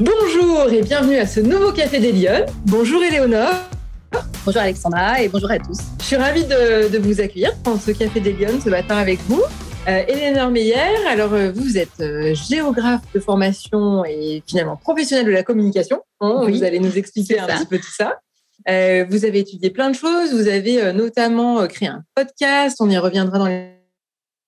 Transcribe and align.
Bonjour 0.00 0.72
et 0.72 0.80
bienvenue 0.82 1.16
à 1.16 1.26
ce 1.26 1.40
nouveau 1.40 1.72
Café 1.72 1.98
des 1.98 2.12
Lyonnes. 2.12 2.46
Bonjour 2.66 3.02
Éléonore. 3.02 3.52
Bonjour 4.44 4.62
Alexandra 4.62 5.20
et 5.20 5.28
bonjour 5.28 5.50
à 5.50 5.58
tous. 5.58 5.78
Je 5.98 6.04
suis 6.04 6.14
ravie 6.14 6.44
de, 6.44 6.98
vous 6.98 7.20
accueillir 7.20 7.50
dans 7.64 7.76
ce 7.80 7.90
Café 7.90 8.20
des 8.20 8.32
Lyonnes 8.32 8.60
ce 8.60 8.70
matin 8.70 8.96
avec 8.96 9.18
vous. 9.22 9.42
Euh, 9.88 10.04
Éléonore 10.06 10.50
Meyer, 10.50 10.74
alors 11.08 11.32
euh, 11.32 11.50
vous 11.50 11.78
êtes 11.78 11.98
euh, 12.00 12.32
géographe 12.32 13.02
de 13.12 13.18
formation 13.18 14.04
et 14.04 14.44
finalement 14.46 14.76
professionnelle 14.76 15.26
de 15.26 15.32
la 15.32 15.42
communication. 15.42 16.00
Hein, 16.20 16.44
vous 16.46 16.62
allez 16.62 16.78
nous 16.78 16.96
expliquer 16.96 17.40
un 17.40 17.46
petit 17.46 17.66
peu 17.66 17.78
tout 17.78 17.92
ça. 17.92 18.20
Euh, 18.68 19.04
vous 19.10 19.24
avez 19.24 19.40
étudié 19.40 19.70
plein 19.70 19.90
de 19.90 19.96
choses. 19.96 20.32
Vous 20.32 20.46
avez 20.46 20.80
euh, 20.80 20.92
notamment 20.92 21.66
créé 21.66 21.88
un 21.88 22.04
podcast. 22.14 22.76
On 22.78 22.88
y 22.88 22.98
reviendra 22.98 23.38
dans 23.38 23.68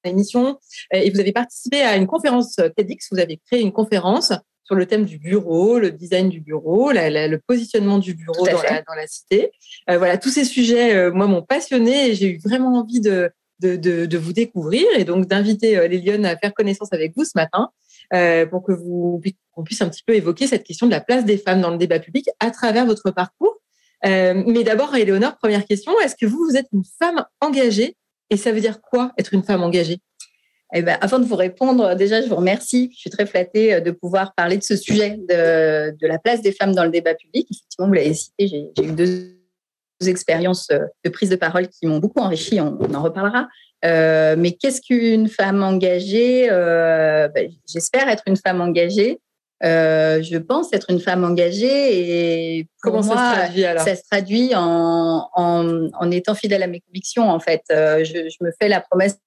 l'émission. 0.05 0.61
Et 0.93 1.11
vous 1.11 1.19
avez 1.19 1.33
participé 1.33 1.83
à 1.83 1.97
une 1.97 2.07
conférence 2.07 2.55
TEDx. 2.77 3.09
Vous 3.11 3.19
avez 3.19 3.41
créé 3.47 3.61
une 3.61 3.73
conférence 3.73 4.33
sur 4.71 4.77
le 4.77 4.87
thème 4.87 5.05
du 5.05 5.19
bureau, 5.19 5.81
le 5.81 5.91
design 5.91 6.29
du 6.29 6.41
bureau, 6.41 6.93
le 6.93 7.37
positionnement 7.39 7.99
du 7.99 8.15
bureau 8.15 8.47
dans 8.47 8.95
la, 8.95 9.07
cité. 9.09 9.51
Euh, 9.91 9.99
voilà, 9.99 10.17
tous 10.17 10.29
ces 10.29 10.45
sujets, 10.45 10.95
euh, 10.95 11.11
moi, 11.11 11.27
m'ont 11.27 11.43
passionné 11.43 12.11
et 12.11 12.15
j'ai 12.15 12.37
eu 12.37 12.39
vraiment 12.39 12.79
envie 12.79 13.01
de, 13.01 13.33
de, 13.59 14.17
vous 14.17 14.33
découvrir 14.33 14.87
et 14.97 15.03
donc 15.03 15.27
d'inviter 15.27 15.77
euh, 15.77 15.89
les 15.89 16.01
Lyonnes 16.01 16.25
à 16.25 16.37
faire 16.37 16.55
connaissance 16.55 16.93
avec 16.93 17.15
vous 17.17 17.25
ce 17.25 17.33
matin 17.35 17.71
pour 18.51 18.63
que 18.65 18.73
vous 18.73 19.21
qu'on 19.53 19.65
puisse 19.65 19.83
un 19.83 19.89
petit 19.89 20.03
peu 20.05 20.15
évoquer 20.15 20.47
cette 20.47 20.65
question 20.65 20.87
de 20.87 20.93
la 20.93 21.01
place 21.01 21.25
des 21.25 21.37
femmes 21.37 21.61
dans 21.61 21.71
le 21.71 21.79
débat 21.79 21.99
public 21.99 22.29
à 22.39 22.53
travers 22.53 22.87
votre 22.87 23.11
parcours. 23.11 23.61
mais 24.05 24.63
d'abord, 24.63 24.95
Éléonore, 24.95 25.37
première 25.37 25.65
question, 25.65 25.93
est-ce 26.01 26.15
que 26.15 26.27
vous, 26.27 26.45
vous 26.49 26.57
êtes 26.57 26.69
une 26.73 26.85
femme 27.01 27.25
engagée? 27.41 27.97
Et 28.31 28.37
ça 28.37 28.53
veut 28.53 28.61
dire 28.61 28.81
quoi 28.81 29.13
être 29.19 29.35
une 29.35 29.43
femme 29.43 29.63
engagée? 29.65 30.01
Eh 30.73 30.83
ben, 30.83 30.97
avant 31.01 31.19
de 31.19 31.25
vous 31.25 31.37
répondre, 31.37 31.95
déjà, 31.95 32.23
je 32.23 32.29
vous 32.29 32.37
remercie. 32.37 32.91
Je 32.95 33.01
suis 33.01 33.11
très 33.11 33.27
flattée 33.27 33.75
euh, 33.75 33.81
de 33.81 33.91
pouvoir 33.91 34.35
parler 34.35 34.57
de 34.57 34.63
ce 34.63 34.77
sujet 34.77 35.19
de, 35.29 35.97
de 35.97 36.07
la 36.07 36.19
place 36.19 36.43
des 36.43 36.53
femmes 36.53 36.75
dans 36.75 36.85
le 36.85 36.91
débat 36.91 37.15
public. 37.15 37.49
Effectivement, 37.51 37.87
vous 37.89 37.93
l'avez 37.93 38.15
cité, 38.15 38.47
j'ai 38.47 38.85
eu 38.85 38.93
deux 38.93 39.37
expériences 40.07 40.69
euh, 40.71 40.81
de 41.05 41.11
prise 41.11 41.29
de 41.29 41.37
parole 41.37 41.69
qui 41.69 41.87
m'ont 41.87 41.99
beaucoup 41.99 42.21
enrichi. 42.21 42.61
On, 42.61 42.79
en 42.95 43.03
reparlera. 43.03 43.49
Euh, 43.85 44.37
mais 44.39 44.53
qu'est-ce 44.53 44.81
qu'une 44.83 45.29
femme 45.29 45.63
engagée 45.63 46.49
euh, 46.51 47.29
ben, 47.29 47.51
J'espère 47.67 48.09
être 48.09 48.25
une 48.27 48.37
femme 48.37 48.61
engagée. 48.61 49.19
Euh, 49.63 50.23
je 50.23 50.39
pense 50.39 50.73
être 50.73 50.89
une 50.89 51.01
femme 51.01 51.23
engagée 51.23 52.59
et 52.59 52.67
comment 52.81 53.03
ça 53.03 53.11
se 53.11 53.41
traduit 53.41 53.65
alors? 53.67 53.85
Ça 53.85 53.95
se 53.95 54.03
traduit 54.11 54.53
en, 54.55 55.29
en, 55.35 55.89
en, 55.93 56.11
étant 56.11 56.35
fidèle 56.35 56.63
à 56.63 56.67
mes 56.67 56.81
convictions. 56.81 57.29
En 57.29 57.41
fait, 57.41 57.63
je, 57.69 58.31
je 58.31 58.45
me 58.45 58.53
fais 58.59 58.69
la 58.69 58.81
promesse 58.81 59.19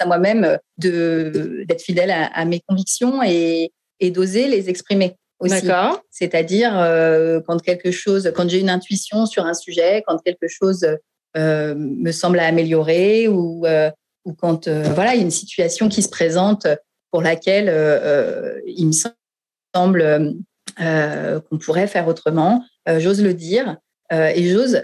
à 0.00 0.06
moi-même 0.06 0.44
euh, 0.44 0.56
de 0.78 1.64
d'être 1.66 1.82
fidèle 1.82 2.10
à, 2.10 2.44
mes 2.44 2.60
convictions 2.66 3.22
et, 3.22 3.72
et 4.00 4.10
d'oser 4.10 4.48
les 4.48 4.68
exprimer 4.68 5.16
aussi. 5.40 5.66
C'est-à-dire 6.10 6.78
euh, 6.78 7.40
quand 7.46 7.60
quelque 7.60 7.90
chose, 7.90 8.32
quand 8.34 8.48
j'ai 8.48 8.60
une 8.60 8.70
intuition 8.70 9.26
sur 9.26 9.46
un 9.46 9.54
sujet, 9.54 10.02
quand 10.06 10.18
quelque 10.18 10.48
chose 10.48 10.86
euh, 11.36 11.74
me 11.76 12.12
semble 12.12 12.38
à 12.38 12.46
améliorer 12.46 13.28
ou 13.28 13.66
ou 14.24 14.32
quand 14.32 14.68
voilà 14.68 15.14
il 15.14 15.18
y 15.18 15.20
a 15.20 15.24
une 15.24 15.30
situation 15.30 15.88
qui 15.88 16.02
se 16.02 16.08
présente 16.08 16.66
pour 17.10 17.20
laquelle 17.20 17.68
il 18.66 18.86
me 18.86 18.92
semble 19.74 20.36
qu'on 21.50 21.58
pourrait 21.58 21.86
faire 21.86 22.08
autrement, 22.08 22.64
j'ose 22.98 23.22
le 23.22 23.34
dire 23.34 23.76
et 24.10 24.50
j'ose 24.50 24.82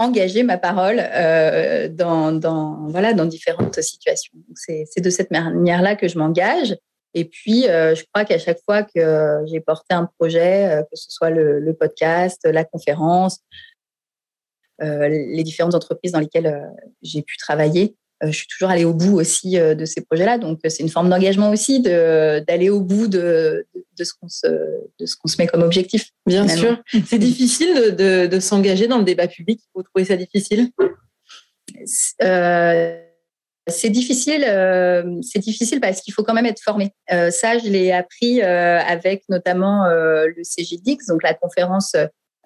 engager 0.00 0.42
ma 0.42 0.56
parole 0.56 0.98
euh, 0.98 1.88
dans, 1.88 2.32
dans, 2.32 2.88
voilà, 2.88 3.12
dans 3.12 3.26
différentes 3.26 3.80
situations. 3.82 4.32
C'est 4.54 5.00
de 5.00 5.10
cette 5.10 5.30
manière-là 5.30 5.94
que 5.94 6.08
je 6.08 6.18
m'engage. 6.18 6.74
Et 7.12 7.26
puis, 7.26 7.68
euh, 7.68 7.94
je 7.94 8.04
crois 8.12 8.24
qu'à 8.24 8.38
chaque 8.38 8.60
fois 8.64 8.82
que 8.82 9.42
j'ai 9.46 9.60
porté 9.60 9.94
un 9.94 10.08
projet, 10.18 10.70
euh, 10.70 10.82
que 10.82 10.96
ce 10.96 11.10
soit 11.10 11.28
le, 11.28 11.74
podcast, 11.78 12.40
la 12.44 12.64
conférence, 12.64 13.40
les 14.80 15.42
différentes 15.42 15.74
entreprises 15.74 16.12
dans 16.12 16.20
lesquelles 16.20 16.72
j'ai 17.02 17.20
pu 17.20 17.36
travailler, 17.36 17.94
je 18.22 18.32
suis 18.32 18.46
toujours 18.46 18.70
allée 18.70 18.84
au 18.84 18.92
bout 18.92 19.18
aussi 19.18 19.58
euh, 19.58 19.74
de 19.74 19.84
ces 19.84 20.02
projets-là. 20.02 20.38
Donc, 20.38 20.60
euh, 20.64 20.68
c'est 20.68 20.82
une 20.82 20.88
forme 20.88 21.08
d'engagement 21.08 21.50
aussi 21.50 21.80
d'aller 21.80 22.68
au 22.70 22.80
bout 22.80 23.08
de, 23.08 23.66
de, 23.98 24.04
ce 24.04 24.12
qu'on 24.14 24.28
se, 24.28 24.46
de 24.46 25.06
ce 25.06 25.16
qu'on 25.16 25.28
se 25.28 25.36
met 25.38 25.46
comme 25.46 25.62
objectif. 25.62 26.10
Bien 26.26 26.46
sûr. 26.48 26.82
C'est 27.06 27.18
difficile 27.18 27.96
de, 27.96 28.26
de, 28.26 28.40
s'engager 28.40 28.86
dans 28.88 28.98
le 28.98 29.04
débat 29.04 29.28
public. 29.28 29.60
Vous 29.74 29.82
trouvez 29.82 30.04
ça 30.04 30.16
difficile 30.16 30.70
c'est 33.68 33.90
difficile, 33.90 34.42
c'est 35.22 35.38
difficile 35.38 35.80
parce 35.80 36.00
qu'il 36.00 36.12
faut 36.12 36.24
quand 36.24 36.34
même 36.34 36.46
être 36.46 36.60
formé. 36.60 36.90
ça, 37.08 37.56
je 37.58 37.68
l'ai 37.68 37.92
appris 37.92 38.42
avec 38.42 39.22
notamment 39.28 39.86
le 39.86 40.42
CGDX, 40.42 41.06
donc 41.06 41.22
la 41.22 41.34
conférence 41.34 41.94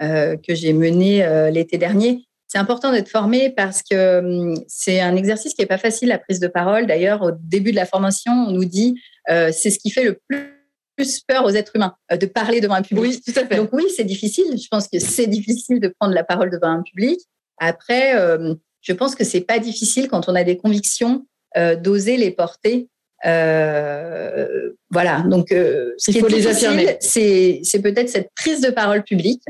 que 0.01 0.55
j'ai 0.55 0.75
menée 0.75 1.51
l'été 1.51 1.79
dernier, 1.79 2.27
c'est 2.55 2.61
important 2.61 2.93
d'être 2.93 3.09
formé 3.09 3.51
parce 3.51 3.83
que 3.83 4.21
hum, 4.21 4.55
c'est 4.69 5.01
un 5.01 5.17
exercice 5.17 5.55
qui 5.55 5.63
n'est 5.63 5.67
pas 5.67 5.79
facile, 5.79 6.11
la 6.11 6.19
prise 6.19 6.39
de 6.39 6.47
parole. 6.47 6.87
D'ailleurs, 6.87 7.23
au 7.23 7.33
début 7.33 7.73
de 7.73 7.77
la 7.77 7.85
formation, 7.85 8.31
on 8.31 8.53
nous 8.53 8.65
dit 8.65 8.95
euh, 9.29 9.51
c'est 9.53 9.71
ce 9.71 9.81
qui 9.81 9.91
fait 9.91 10.05
le 10.05 10.21
plus 10.97 11.21
peur 11.27 11.45
aux 11.45 11.51
êtres 11.51 11.73
humains, 11.75 11.97
euh, 12.13 12.17
de 12.17 12.27
parler 12.27 12.61
devant 12.61 12.75
un 12.75 12.83
public. 12.83 13.03
Oui, 13.03 13.21
tout 13.21 13.41
à 13.41 13.45
fait. 13.45 13.57
Donc 13.57 13.71
oui, 13.73 13.87
c'est 13.97 14.05
difficile. 14.05 14.45
Je 14.57 14.69
pense 14.71 14.87
que 14.87 15.01
c'est 15.01 15.27
difficile 15.27 15.81
de 15.81 15.89
prendre 15.99 16.15
la 16.15 16.23
parole 16.23 16.49
devant 16.49 16.69
un 16.69 16.83
public. 16.83 17.19
Après, 17.59 18.15
euh, 18.15 18.55
je 18.83 18.93
pense 18.93 19.17
que 19.17 19.25
c'est 19.25 19.41
pas 19.41 19.59
difficile 19.59 20.07
quand 20.07 20.29
on 20.29 20.37
a 20.37 20.45
des 20.45 20.57
convictions 20.57 21.27
d'oser 21.83 22.17
les 22.17 22.31
porter. 22.33 22.89
voilà. 23.25 25.23
Donc, 25.27 25.49
ce 25.51 26.11
Il 26.11 26.21
faut 26.21 26.29
les 26.29 26.47
affirmer. 26.47 26.99
C'est 27.01 27.83
peut-être 27.83 28.09
cette 28.09 28.31
prise 28.37 28.61
de 28.61 28.71
parole 28.71 29.03
publique. 29.03 29.43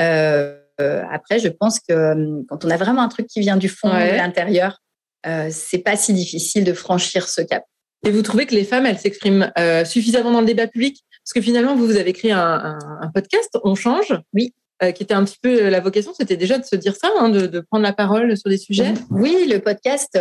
Euh, 0.00 0.61
après, 1.10 1.38
je 1.38 1.48
pense 1.48 1.80
que 1.80 1.92
euh, 1.92 2.42
quand 2.48 2.64
on 2.64 2.70
a 2.70 2.76
vraiment 2.76 3.02
un 3.02 3.08
truc 3.08 3.26
qui 3.26 3.40
vient 3.40 3.56
du 3.56 3.68
fond, 3.68 3.88
de 3.88 4.16
l'intérieur, 4.16 4.78
euh, 5.26 5.48
c'est 5.50 5.78
pas 5.78 5.96
si 5.96 6.12
difficile 6.12 6.64
de 6.64 6.72
franchir 6.72 7.28
ce 7.28 7.42
cap. 7.42 7.64
Et 8.04 8.10
vous 8.10 8.22
trouvez 8.22 8.46
que 8.46 8.54
les 8.54 8.64
femmes, 8.64 8.86
elles 8.86 8.98
s'expriment 8.98 9.52
suffisamment 9.84 10.32
dans 10.32 10.40
le 10.40 10.46
débat 10.46 10.66
public? 10.66 11.04
Parce 11.24 11.34
que 11.34 11.40
finalement, 11.40 11.76
vous, 11.76 11.86
vous 11.86 11.96
avez 11.96 12.12
créé 12.12 12.32
un, 12.32 12.78
podcast, 13.14 13.56
On 13.62 13.76
change. 13.76 14.12
Oui. 14.32 14.52
qui 14.96 15.04
était 15.04 15.14
un 15.14 15.22
petit 15.24 15.38
peu 15.40 15.68
la 15.68 15.78
vocation, 15.78 16.12
c'était 16.12 16.36
déjà 16.36 16.58
de 16.58 16.64
se 16.64 16.74
dire 16.74 16.96
ça, 16.96 17.08
hein, 17.16 17.28
de, 17.28 17.60
prendre 17.60 17.84
la 17.84 17.92
parole 17.92 18.36
sur 18.36 18.50
des 18.50 18.58
sujets. 18.58 18.92
Oui, 19.10 19.46
le 19.48 19.60
podcast, 19.60 20.18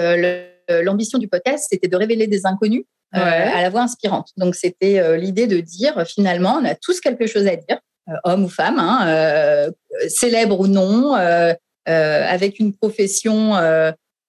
l'ambition 0.69 1.17
du 1.17 1.28
podcast, 1.28 1.66
c'était 1.72 1.88
de 1.88 1.97
révéler 1.97 2.28
des 2.28 2.45
inconnus 2.45 2.83
à 3.13 3.63
la 3.63 3.69
voix 3.72 3.81
inspirante. 3.81 4.29
Donc, 4.38 4.53
c'était 4.53 5.17
l'idée 5.17 5.47
de 5.47 5.59
dire, 5.59 6.05
finalement, 6.05 6.59
on 6.61 6.66
a 6.66 6.75
tous 6.75 6.99
quelque 6.99 7.25
chose 7.25 7.47
à 7.47 7.55
dire. 7.55 7.79
Euh, 8.09 8.16
homme 8.23 8.45
ou 8.45 8.49
femme, 8.49 8.79
hein, 8.79 9.07
euh, 9.07 9.72
célèbre 10.07 10.59
ou 10.59 10.68
non, 10.68 11.16
euh, 11.16 11.53
avec 11.85 12.59
une 12.59 12.74
profession, 12.74 13.53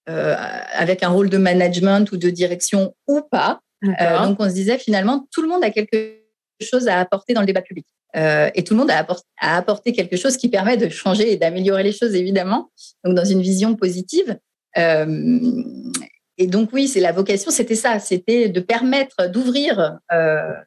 avec 0.07 1.03
un 1.03 1.09
rôle 1.09 1.31
de 1.31 1.39
management 1.39 2.11
ou 2.13 2.17
de 2.17 2.31
direction 2.31 2.95
ou 3.07 3.21
pas. 3.31 3.61
donc 3.83 4.37
on 4.39 4.49
se 4.49 4.55
disait 4.55 4.79
finalement, 4.79 5.27
tout 5.33 5.43
le 5.43 5.49
monde 5.49 5.65
a 5.65 5.71
quelque 5.71 6.23
chose 6.61 6.89
à 6.89 6.99
apporter 6.99 7.35
dans 7.35 7.41
le 7.41 7.47
débat 7.47 7.63
public. 7.63 7.87
et 8.15 8.65
tout 8.65 8.75
le 8.75 8.81
monde 8.81 8.91
a, 8.91 9.07
apporté 9.41 9.93
quelque 9.93 10.17
chose 10.17 10.37
qui 10.37 10.49
permet 10.49 10.77
de 10.77 10.89
changer 10.89 11.33
et 11.33 11.37
d'améliorer 11.37 11.83
les 11.83 11.93
choses, 11.93 12.15
évidemment. 12.15 12.71
Donc, 13.05 13.15
dans 13.15 13.25
une 13.25 13.43
vision 13.43 13.75
positive. 13.77 14.39
et 14.77 16.47
donc, 16.47 16.71
oui, 16.73 16.89
c'est 16.89 17.01
la 17.01 17.13
vocation, 17.13 17.51
c'était 17.51 17.77
ça, 17.77 17.99
c'était 17.99 18.49
de 18.49 18.61
permettre 18.61 19.29
d'ouvrir 19.29 19.99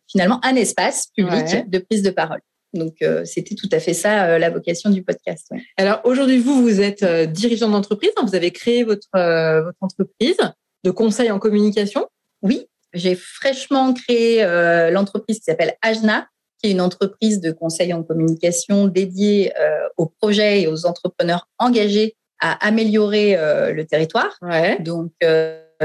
finalement 0.10 0.40
un 0.44 0.56
espace 0.56 1.08
public 1.16 1.70
de 1.70 1.80
prise 1.80 2.04
de 2.04 2.12
parole. 2.12 2.42
Donc, 2.76 2.96
euh, 3.02 3.24
c'était 3.26 3.56
tout 3.56 3.70
à 3.72 3.80
fait 3.80 3.94
ça 3.94 4.26
euh, 4.26 4.38
la 4.38 4.50
vocation 4.50 4.90
du 4.90 5.04
podcast. 5.04 5.50
Alors, 5.78 6.02
aujourd'hui, 6.04 6.40
vous, 6.40 6.62
vous 6.62 6.82
êtes 6.82 7.04
euh, 7.04 7.26
dirigeant 7.26 7.70
d'entreprise. 7.70 8.12
Hein, 8.18 8.24
vous 8.28 8.36
avez 8.36 8.52
créé 8.52 8.84
votre, 8.84 9.08
votre 9.14 9.78
entreprise 9.82 10.38
de 10.84 10.92
conseil 10.92 11.32
en 11.32 11.40
communication. 11.40 12.08
Oui, 12.42 12.68
j'ai 12.94 13.16
fraîchement 13.16 13.94
créé 13.94 14.44
l'entreprise 14.92 15.40
qui 15.40 15.46
s'appelle 15.46 15.76
Ajna, 15.82 16.28
qui 16.62 16.70
est 16.70 16.72
une 16.72 16.82
entreprise 16.82 17.40
de 17.40 17.52
conseil 17.52 17.94
en 17.94 18.04
communication 18.04 18.88
dédiée 18.88 19.52
aux 19.98 20.06
projets 20.06 20.62
et 20.62 20.68
aux 20.68 20.86
entrepreneurs 20.86 21.48
engagés 21.58 22.16
à 22.40 22.66
améliorer 22.66 23.36
le 23.74 23.84
territoire. 23.86 24.38
Donc, 24.80 25.12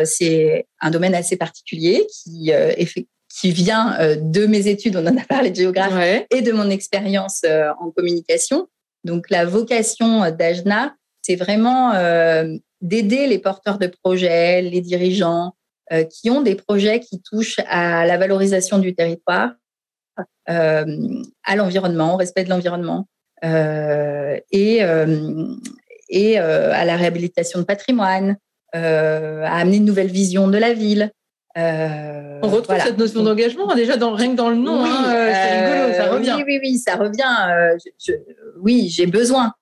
c'est 0.04 0.66
un 0.80 0.90
domaine 0.90 1.14
assez 1.14 1.36
particulier 1.36 2.06
qui, 2.12 2.52
qui 3.30 3.52
vient 3.52 3.98
euh, 4.00 4.16
de 4.18 4.46
mes 4.46 4.66
études, 4.66 4.96
on 4.96 5.06
en 5.06 5.16
a 5.16 5.24
parlé 5.24 5.50
de 5.50 5.56
géographie, 5.56 6.26
et 6.30 6.42
de 6.42 6.52
mon 6.52 6.68
expérience 6.68 7.42
euh, 7.44 7.70
en 7.80 7.90
communication. 7.90 8.68
Donc 9.04 9.30
la 9.30 9.44
vocation 9.46 10.30
d'Ajna, 10.30 10.94
c'est 11.22 11.36
vraiment 11.36 11.92
euh, 11.94 12.56
d'aider 12.80 13.26
les 13.26 13.38
porteurs 13.38 13.78
de 13.78 13.86
projets, 14.02 14.62
les 14.62 14.80
dirigeants 14.80 15.54
qui 16.08 16.30
ont 16.30 16.40
des 16.40 16.54
projets 16.54 17.00
qui 17.00 17.20
touchent 17.20 17.58
à 17.66 18.06
la 18.06 18.16
valorisation 18.16 18.78
du 18.78 18.94
territoire, 18.94 19.54
à 20.46 21.56
l'environnement, 21.56 22.14
au 22.14 22.16
respect 22.16 22.44
de 22.44 22.48
l'environnement 22.48 23.08
et, 23.42 24.84
et 26.10 26.38
à 26.38 26.84
la 26.84 26.96
réhabilitation 26.96 27.58
de 27.58 27.64
patrimoine, 27.64 28.36
à 28.72 29.56
amener 29.56 29.78
une 29.78 29.84
nouvelle 29.84 30.12
vision 30.12 30.46
de 30.46 30.58
la 30.58 30.74
ville, 30.74 31.10
On 31.56 32.48
retrouve 32.48 32.78
cette 32.80 32.98
notion 32.98 33.22
d'engagement 33.22 33.74
déjà 33.74 33.96
dans, 33.96 34.14
rien 34.14 34.32
que 34.32 34.36
dans 34.36 34.50
le 34.50 34.56
nom. 34.56 34.82
Oui, 34.82 34.90
hein, 34.90 35.04
c'est 35.06 35.66
rigolo, 35.66 35.94
ça 35.94 36.12
revient. 36.12 36.34
Oui, 36.36 36.44
oui, 36.46 36.60
oui, 36.62 36.78
ça 36.78 36.96
revient. 36.96 37.78
oui, 38.60 38.88
j'ai 38.88 39.06
besoin. 39.06 39.54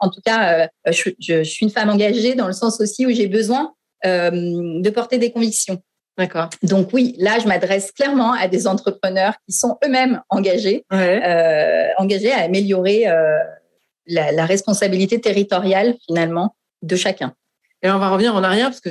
En 0.00 0.10
tout 0.10 0.20
cas, 0.24 0.68
je, 0.86 1.10
je, 1.18 1.42
suis 1.42 1.66
une 1.66 1.72
femme 1.72 1.90
engagée 1.90 2.34
dans 2.34 2.46
le 2.46 2.52
sens 2.52 2.80
aussi 2.80 3.06
où 3.06 3.10
j'ai 3.10 3.26
besoin 3.26 3.74
de 4.04 4.90
porter 4.90 5.18
des 5.18 5.32
convictions. 5.32 5.82
D'accord. 6.18 6.50
Donc 6.64 6.92
oui, 6.92 7.14
là, 7.18 7.38
je 7.38 7.46
m'adresse 7.46 7.92
clairement 7.92 8.32
à 8.32 8.48
des 8.48 8.66
entrepreneurs 8.66 9.34
qui 9.46 9.52
sont 9.54 9.78
eux-mêmes 9.84 10.20
engagés, 10.30 10.84
euh, 10.92 11.88
engagés 11.96 12.32
à 12.32 12.40
améliorer 12.40 13.08
euh, 13.08 13.38
la, 14.06 14.32
la, 14.32 14.44
responsabilité 14.44 15.20
territoriale 15.20 15.94
finalement 16.04 16.56
de 16.82 16.96
chacun. 16.96 17.34
Et 17.82 17.90
on 17.90 18.00
va 18.00 18.10
revenir 18.10 18.34
en 18.34 18.42
arrière 18.42 18.66
parce 18.66 18.80
que 18.80 18.90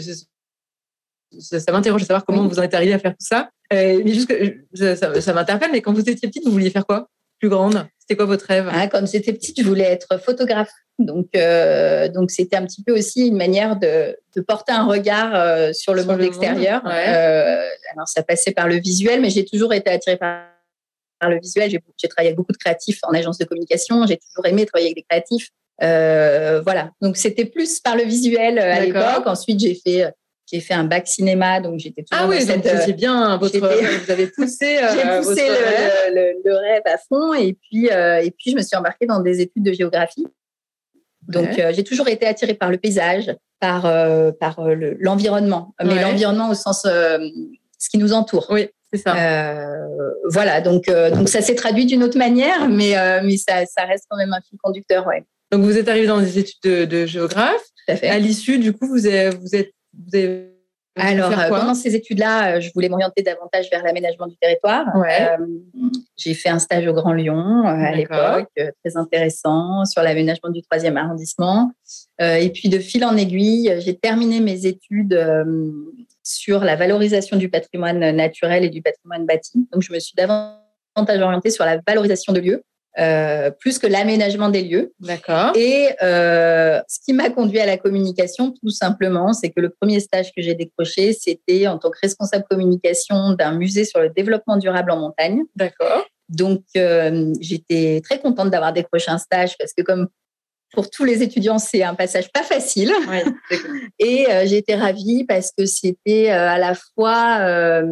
ça, 1.40 1.60
ça 1.60 1.72
m'interroge 1.72 2.02
de 2.02 2.08
savoir 2.08 2.26
comment 2.26 2.48
vous 2.48 2.60
en 2.60 2.64
êtes 2.64 2.74
arrivé 2.74 2.94
à 2.94 3.00
faire 3.00 3.12
tout 3.12 3.26
ça. 3.26 3.50
Euh, 3.74 4.02
mais 4.04 4.14
juste 4.14 4.28
que 4.28 4.96
ça, 4.96 5.20
ça 5.20 5.34
m'interpelle, 5.34 5.72
mais 5.72 5.82
quand 5.82 5.94
vous 5.94 6.02
étiez 6.02 6.28
petite, 6.28 6.46
vous 6.46 6.52
vouliez 6.52 6.70
faire 6.70 6.86
quoi? 6.86 7.10
Plus 7.40 7.50
grande? 7.50 7.88
C'était 8.00 8.16
quoi 8.16 8.26
votre 8.26 8.46
rêve? 8.46 8.70
Ah, 8.72 8.88
Quand 8.88 9.06
j'étais 9.06 9.34
petite, 9.34 9.62
je 9.62 9.68
voulais 9.68 9.84
être 9.84 10.20
photographe. 10.22 10.72
Donc, 10.98 11.28
euh, 11.36 12.08
donc 12.08 12.32
c'était 12.32 12.56
un 12.56 12.66
petit 12.66 12.82
peu 12.82 12.98
aussi 12.98 13.28
une 13.28 13.36
manière 13.36 13.76
de, 13.76 14.18
de 14.36 14.42
porter 14.42 14.72
un 14.72 14.86
regard 14.86 15.36
euh, 15.36 15.74
sur 15.74 15.94
le 15.94 16.04
monde 16.06 16.22
extérieur. 16.22 16.86
Alors, 16.86 18.08
ça 18.08 18.24
passait 18.24 18.52
par 18.52 18.68
le 18.68 18.76
visuel, 18.76 19.22
mais 19.22 19.30
j'ai 19.30 19.46
toujours 19.46 19.74
été 19.74 19.90
attirée 19.92 20.18
par, 20.18 20.46
le 21.22 21.40
visuel. 21.40 21.70
J'ai 21.70 22.08
travaillé 22.08 22.30
avec 22.30 22.38
beaucoup 22.38 22.54
de 22.54 22.58
créatifs 22.58 23.00
en 23.04 23.12
agence 23.12 23.38
de 23.38 23.46
communication. 23.46 24.06
J'ai 24.08 24.18
toujours 24.18 24.46
aimé 24.46 24.66
travailler 24.66 24.88
avec 24.88 24.96
des 24.96 25.06
créatifs. 25.08 25.50
Euh, 25.84 26.62
voilà. 26.62 26.92
Donc, 27.02 27.18
c'était 27.18 27.46
plus 27.46 27.80
par 27.82 27.96
le 27.96 28.04
visuel 28.04 28.58
à 28.58 28.80
l'époque. 28.80 29.28
Ensuite, 29.28 29.60
j'ai 29.60 29.76
fait 29.76 30.06
j'ai 30.52 30.62
fait 30.62 30.74
un 30.74 30.86
bac 30.86 31.08
cinéma, 31.08 31.60
donc 31.60 31.80
j'étais 31.80 32.04
toujours. 32.04 32.26
Ah 32.26 32.28
oui, 32.30 32.46
donc 32.46 32.64
c'est 32.64 32.94
bien 32.94 33.38
votre. 33.38 33.58
Vous 33.58 34.12
avez 34.12 34.28
poussé. 34.36 34.80
j'ai 34.80 35.18
poussé 35.20 35.48
le, 35.48 36.14
le, 36.16 36.42
le, 36.44 36.56
rêve 36.56 36.84
à 36.86 36.98
fond, 36.98 37.34
et 37.34 37.54
puis 37.54 37.88
et 37.88 38.32
puis 38.32 38.52
je 38.52 38.56
me 38.56 38.62
suis 38.62 38.76
embarquée 38.78 39.06
dans 39.06 39.20
des 39.20 39.42
études 39.42 39.64
de 39.64 39.74
géographie. 39.74 40.28
Donc, 41.28 41.60
euh, 41.60 41.72
j'ai 41.74 41.84
toujours 41.84 42.08
été 42.08 42.26
attirée 42.26 42.54
par 42.54 42.72
le 42.72 42.78
paysage, 42.78 43.36
par, 43.60 43.86
euh, 43.86 44.32
par 44.32 44.60
euh, 44.60 44.76
l'environnement, 45.00 45.76
mais 45.84 46.02
l'environnement 46.02 46.50
au 46.50 46.54
sens 46.54 46.84
ce 46.84 47.90
qui 47.90 47.98
nous 47.98 48.14
entoure. 48.14 48.48
Oui, 48.50 48.70
c'est 48.94 49.00
ça. 49.00 49.76
voilà, 50.30 50.62
donc, 50.62 50.86
donc 50.88 51.30
ça 51.30 51.42
s'est 51.42 51.56
traduit 51.56 51.86
d'une 51.86 52.04
autre 52.04 52.18
manière, 52.18 52.70
mais, 52.70 52.96
mais 53.24 53.38
ça, 53.38 53.66
ça, 53.66 53.84
reste 53.86 54.06
quand 54.10 54.18
même 54.18 54.34
un 54.34 54.42
fil 54.42 54.58
conducteur. 54.62 55.06
Ouais. 55.06 55.24
Donc, 55.52 55.64
vous 55.64 55.78
êtes 55.78 55.90
arrivé 55.90 56.08
dans 56.08 56.20
des 56.20 56.40
études 56.40 56.62
de, 56.64 56.86
de 56.86 57.06
géographe. 57.06 57.64
Tout 57.88 57.94
à, 57.94 58.14
à 58.14 58.18
l'issue, 58.18 58.60
du 58.60 58.74
coup, 58.74 58.88
vous, 58.88 59.06
avez, 59.06 59.30
vous, 59.30 59.56
êtes, 59.56 59.72
vous 59.98 60.18
avez 60.18 60.58
alors, 61.00 61.32
pendant 61.50 61.76
ces 61.76 61.96
études-là, 61.96 62.60
je 62.60 62.72
voulais 62.74 62.90
m'orienter 62.90 63.22
davantage 63.22 63.70
vers 63.70 63.84
l'aménagement 63.84 64.28
du 64.28 64.36
territoire. 64.38 64.86
Ouais. 64.96 65.30
Euh, 65.32 65.46
j'ai 66.16 66.34
fait 66.34 66.50
un 66.50 66.60
stage 66.60 66.88
au 66.88 66.94
Grand 66.94 67.14
Lyon 67.14 67.38
euh, 67.38 67.68
à 67.68 67.92
l'époque, 67.92 68.50
très 68.56 68.98
intéressant, 68.98 69.86
sur 69.86 70.02
l'aménagement 70.02 70.50
du 70.50 70.62
troisième 70.64 70.98
arrondissement. 70.98 71.72
Euh, 72.22 72.36
et 72.36 72.50
puis, 72.50 72.70
de 72.70 72.80
fil 72.80 73.06
en 73.06 73.16
aiguille, 73.16 73.76
j'ai 73.80 73.96
terminé 73.96 74.40
mes 74.40 74.66
études 74.66 75.18
sur 76.24 76.64
la 76.64 76.76
valorisation 76.76 77.38
du 77.38 77.50
patrimoine 77.50 78.12
naturel 78.12 78.64
et 78.64 78.70
du 78.70 78.82
patrimoine 78.82 79.26
bâti. 79.26 79.68
Donc, 79.72 79.84
je 79.84 79.94
me 79.94 80.00
suis 80.00 80.16
davantage 80.16 81.22
orientée 81.22 81.52
sur 81.52 81.66
la 81.66 81.80
valorisation 81.88 82.34
de 82.34 82.40
lieux. 82.40 82.64
Euh, 83.00 83.52
plus 83.52 83.78
que 83.78 83.86
l'aménagement 83.86 84.50
des 84.50 84.64
lieux. 84.64 84.94
D'accord. 85.00 85.52
Et 85.56 85.90
euh, 86.02 86.82
ce 86.88 87.00
qui 87.04 87.14
m'a 87.14 87.30
conduit 87.30 87.60
à 87.60 87.66
la 87.68 87.78
communication, 87.78 88.52
tout 88.52 88.70
simplement, 88.70 89.34
c'est 89.34 89.50
que 89.50 89.60
le 89.60 89.70
premier 89.70 90.00
stage 90.00 90.32
que 90.36 90.42
j'ai 90.42 90.56
décroché, 90.56 91.14
c'était 91.14 91.68
en 91.68 91.78
tant 91.78 91.92
que 91.92 92.00
responsable 92.02 92.46
communication 92.50 93.34
d'un 93.34 93.52
musée 93.52 93.86
sur 93.86 94.00
le 94.00 94.10
développement 94.10 94.58
durable 94.58 94.92
en 94.92 94.98
montagne. 94.98 95.44
D'accord. 95.56 96.06
Donc, 96.30 96.64
euh, 96.76 97.34
j'étais 97.40 98.02
très 98.04 98.20
contente 98.20 98.50
d'avoir 98.50 98.74
décroché 98.74 99.12
un 99.12 99.20
stage 99.20 99.56
parce 99.60 99.74
que 99.74 99.84
comme 99.84 100.08
pour 100.74 100.90
tous 100.90 101.06
les 101.06 101.24
étudiants, 101.24 101.60
c'est 101.60 101.84
un 101.84 101.96
passage 101.96 102.32
pas 102.32 102.44
facile. 102.44 102.92
Oui, 103.10 103.20
et 104.00 104.30
euh, 104.30 104.46
j'ai 104.46 104.58
été 104.58 104.76
ravie 104.76 105.24
parce 105.24 105.52
que 105.58 105.66
c'était 105.66 106.32
euh, 106.32 106.50
à 106.50 106.58
la 106.58 106.74
fois 106.96 107.40
euh, 107.42 107.84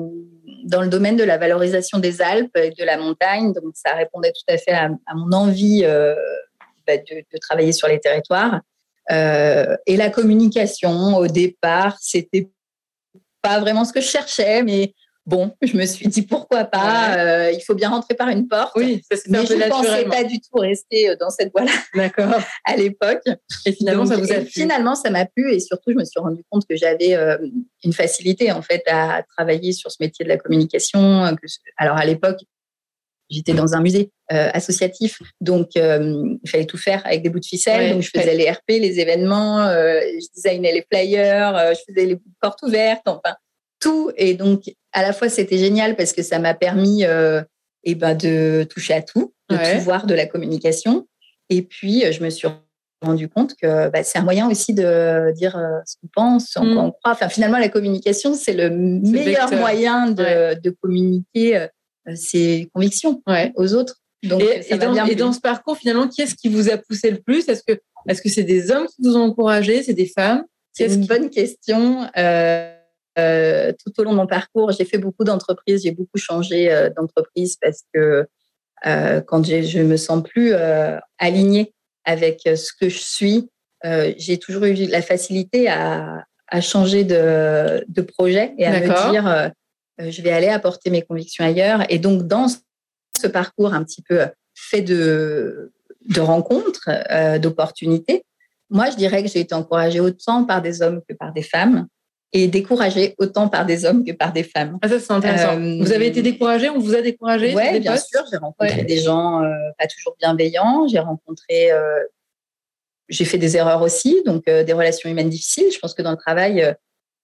dans 0.64 0.82
le 0.82 0.88
domaine 0.88 1.16
de 1.16 1.24
la 1.24 1.38
valorisation 1.38 2.00
des 2.00 2.22
Alpes 2.22 2.56
et 2.56 2.72
de 2.72 2.84
la 2.84 2.98
montagne, 2.98 3.54
donc 3.54 3.74
ça 3.74 3.94
répondait 3.94 4.32
tout 4.32 4.54
à 4.54 4.58
fait 4.58 4.74
à, 4.74 4.90
mon 5.16 5.32
envie 5.32 5.84
bah, 6.86 6.98
de, 6.98 7.16
de, 7.16 7.38
travailler 7.42 7.72
sur 7.72 7.88
les 7.88 8.00
territoires. 8.00 8.62
et 9.10 9.98
la 9.98 10.10
communication, 10.10 11.18
au 11.18 11.28
départ, 11.28 11.98
c'était 12.00 12.50
pas 13.42 13.60
vraiment 13.60 13.86
ce 13.86 13.94
que 13.94 14.02
je 14.02 14.08
cherchais, 14.08 14.64
mais 14.64 14.94
Bon, 15.25 15.56
je 15.62 15.75
me 15.75 15.86
suis 15.86 16.07
dit 16.07 16.22
pourquoi 16.22 16.66
pas, 16.66 17.18
euh, 17.18 17.51
il 17.51 17.62
faut 17.62 17.74
bien 17.74 17.89
rentrer 17.89 18.13
par 18.13 18.30
une 18.30 18.48
porte. 18.48 18.74
Oui, 18.75 19.01
ça 19.12 19.18
Mais 19.27 19.45
je 19.45 19.54
ne 19.54 19.69
pensais 19.69 20.06
pas 20.06 20.24
du 20.24 20.39
tout 20.39 20.60
rester 20.60 21.10
euh, 21.10 21.16
dans 21.19 21.31
cette 21.31 21.51
voie-là 21.51 21.72
D'accord. 21.95 22.39
à 22.63 22.75
l'époque. 22.75 23.24
Et 23.66 23.72
finalement, 23.72 24.06
ça 24.06 24.18
vous 24.18 24.31
a 24.31 24.36
plu? 24.36 24.45
Finalement, 24.45 24.94
ça 24.94 25.10
m'a 25.10 25.25
plu 25.25 25.51
et 25.51 25.60
surtout, 25.60 25.92
je 25.92 25.95
me 25.95 26.06
suis 26.06 26.19
rendu 26.19 26.44
compte 26.51 26.66
que 26.69 26.75
j'avais 26.75 27.16
euh, 27.16 27.38
une 27.83 27.94
facilité 27.94 28.51
en 28.51 28.62
fait 28.62 28.83
à 28.88 29.24
travailler 29.36 29.72
sur 29.72 29.89
ce 29.89 29.98
métier 30.00 30.24
de 30.24 30.30
la 30.30 30.38
communication. 30.38 31.36
Que, 31.36 31.48
alors 31.77 31.98
à 31.98 32.06
l'époque, 32.06 32.42
j'étais 33.30 33.54
dans 33.54 33.74
un 33.74 33.81
musée 33.81 34.12
euh, 34.31 34.50
associatif, 34.54 35.22
donc 35.42 35.69
euh, 35.77 36.38
il 36.44 36.50
fallait 36.50 36.66
tout 36.66 36.77
faire 36.77 37.06
avec 37.06 37.22
des 37.22 37.30
bouts 37.30 37.39
de 37.39 37.45
ficelle. 37.45 37.81
Ouais, 37.81 37.92
donc 37.92 38.01
je 38.01 38.10
faisais 38.10 38.36
les 38.36 38.50
RP, 38.50 38.69
les 38.69 39.00
événements, 39.00 39.63
euh, 39.68 40.00
je 40.01 40.27
designais 40.36 40.74
les 40.74 40.86
flyers, 40.92 41.74
je 41.74 41.81
faisais 41.88 42.06
les 42.06 42.18
portes 42.42 42.62
ouvertes, 42.63 43.07
enfin 43.07 43.36
tout. 43.86 44.12
Et 44.18 44.34
donc 44.34 44.60
à 44.92 45.02
la 45.02 45.14
fois 45.14 45.30
c'était 45.30 45.58
génial 45.58 45.96
parce 45.96 46.14
que 46.14 46.24
ça 46.24 46.40
m'a 46.40 46.54
permis 46.54 47.06
euh, 47.06 47.42
eh 47.84 47.96
ben, 47.96 48.16
de 48.16 48.66
toucher 48.70 48.94
à 48.96 49.02
tout, 49.02 49.34
de 49.50 49.56
Ouais. 49.56 49.76
tout 49.78 49.82
voir 49.84 50.06
de 50.06 50.14
la 50.16 50.26
communication. 50.26 51.08
Et 51.50 51.62
puis 51.62 52.04
je 52.12 52.24
me 52.24 52.30
suis 52.30 52.48
rendu 53.02 53.28
compte 53.30 53.54
que 53.62 53.90
bah, 53.90 54.04
c'est 54.04 54.18
un 54.18 54.24
moyen 54.24 54.50
aussi 54.50 54.74
de 54.74 55.32
dire 55.34 55.56
euh, 55.58 55.80
ce 55.86 55.96
qu'on 56.02 56.10
pense, 56.14 56.58
en 56.58 56.66
Mm. 56.66 56.74
quoi 56.74 56.84
on 56.84 56.92
croit. 56.92 57.12
Enfin, 57.12 57.30
finalement, 57.30 57.60
la 57.60 57.70
communication, 57.70 58.34
c'est 58.34 58.54
le 58.54 58.70
meilleur 58.72 59.48
vecteur. 59.48 59.60
moyen 59.60 60.10
de, 60.10 60.24
Ouais. 60.24 60.56
de 60.56 60.70
communiquer 60.82 61.58
euh, 61.58 61.68
ses 62.16 62.68
convictions 62.74 63.22
Ouais. 63.28 63.52
aux 63.56 63.74
autres. 63.76 63.98
Donc, 64.24 64.42
et, 64.42 64.78
dans, 64.78 64.96
et 65.06 65.16
ce 65.34 65.40
parcours, 65.40 65.78
finalement, 65.78 66.08
qui 66.08 66.22
est-ce 66.24 66.34
qui 66.34 66.50
vous 66.50 66.70
a 66.72 66.78
poussé 66.78 67.12
le 67.12 67.20
plus? 67.20 67.48
Est-ce 67.48 67.62
que 67.68 67.74
est-ce 68.08 68.22
que 68.24 68.30
c'est 68.30 68.44
des 68.56 68.72
hommes 68.72 68.88
qui 68.88 69.02
vous 69.04 69.16
ont 69.18 69.24
encouragé? 69.32 69.84
C'est 69.84 69.94
des 69.94 70.08
femmes? 70.08 70.44
C'est 70.74 70.88
une 70.94 71.02
qui- 71.02 71.08
bonne 71.08 71.30
question. 71.30 72.08
Euh, 72.18 72.75
euh, 73.18 73.72
tout 73.84 74.00
au 74.00 74.04
long 74.04 74.12
de 74.12 74.18
mon 74.18 74.28
parcours, 74.28 74.72
j'ai 74.72 74.86
fait 74.86 74.98
beaucoup 74.98 75.24
d'entreprises, 75.24 75.84
j'ai 75.84 75.92
beaucoup 75.92 76.18
changé 76.18 76.72
euh, 76.72 76.90
d'entreprise 76.90 77.58
parce 77.62 77.84
que 77.94 78.28
euh, 78.86 79.22
quand 79.22 79.46
je 79.46 79.80
me 79.80 79.98
sens 79.98 80.22
plus 80.22 80.54
alignée 81.18 81.74
avec 82.04 82.42
ce 82.44 82.72
que 82.80 82.89
je 82.89 83.00
suis, 83.00 83.50
j'ai 83.84 84.38
toujours 84.38 84.66
eu 84.66 84.74
la 84.74 85.01
facilité 85.01 85.70
à, 85.70 86.24
à 86.48 86.62
changer 86.62 87.04
de, 87.04 87.86
de 87.88 88.01
projet 88.01 88.54
et 88.58 88.66
à 88.66 88.80
me 88.80 89.12
dire 89.12 89.51
je 89.98 90.22
vais 90.22 90.32
aller 90.32 90.50
apporter 90.50 90.89
mes 90.89 91.01
convictions 91.01 91.46
ailleurs. 91.46 91.84
Et 91.89 92.00
donc 92.00 92.28
dans 92.28 92.48
ce 92.48 93.28
parcours 93.28 93.74
un 93.74 93.84
petit 93.84 94.01
peu 94.01 94.22
fait 94.54 94.82
de, 94.82 95.72
de 96.10 96.22
rencontres, 96.22 96.89
d'opportunités, 97.39 98.24
moi, 98.70 98.89
je 98.89 98.96
dirais 98.96 99.24
que 99.24 99.30
j'ai 99.30 99.39
été 99.39 99.54
encouragée 99.54 100.00
autant 100.00 100.44
par 100.44 100.62
des 100.62 100.82
hommes 100.82 101.01
que 101.08 101.13
par 101.13 101.32
des 101.32 101.44
femmes 101.44 101.88
et 102.36 102.50
découragée 102.50 103.15
autant 103.18 103.48
par 103.48 103.65
des 103.65 103.86
hommes 103.86 104.04
que 104.04 104.12
par 104.12 104.34
des 104.34 104.44
femmes. 104.44 104.77
Ah, 104.82 104.89
ça, 104.89 105.00
c'est 105.00 105.13
intéressant. 105.13 105.58
Euh, 105.58 105.77
vous 105.82 105.94
avez 105.94 106.08
été 106.08 106.22
découragé 106.22 106.70
On 106.70 106.80
vous 106.80 106.94
a 106.94 107.01
découragé 107.01 107.56
Oui, 107.56 107.80
bien 107.80 107.96
sûr, 107.96 108.24
j'ai 108.30 108.36
rencontré 108.38 108.75
Ouais. 108.75 108.84
des 108.84 108.98
gens 108.98 109.42
euh, 109.42 109.48
pas 109.80 109.88
toujours 109.88 110.18
bienveillants, 110.20 110.86
j'ai 110.89 111.00
rencontré, 111.00 111.72
euh, 111.72 112.04
j'ai 113.08 113.24
fait 113.24 113.38
des 113.38 113.56
erreurs 113.56 113.82
aussi, 113.82 114.22
donc 114.25 114.44
des 114.48 114.74
relations 114.74 115.10
humaines 115.10 115.30
difficiles. 115.30 115.72
Je 115.74 115.80
pense 115.80 115.94
que 115.94 116.01
dans 116.01 116.12
le 116.12 116.18
travail, 116.18 116.75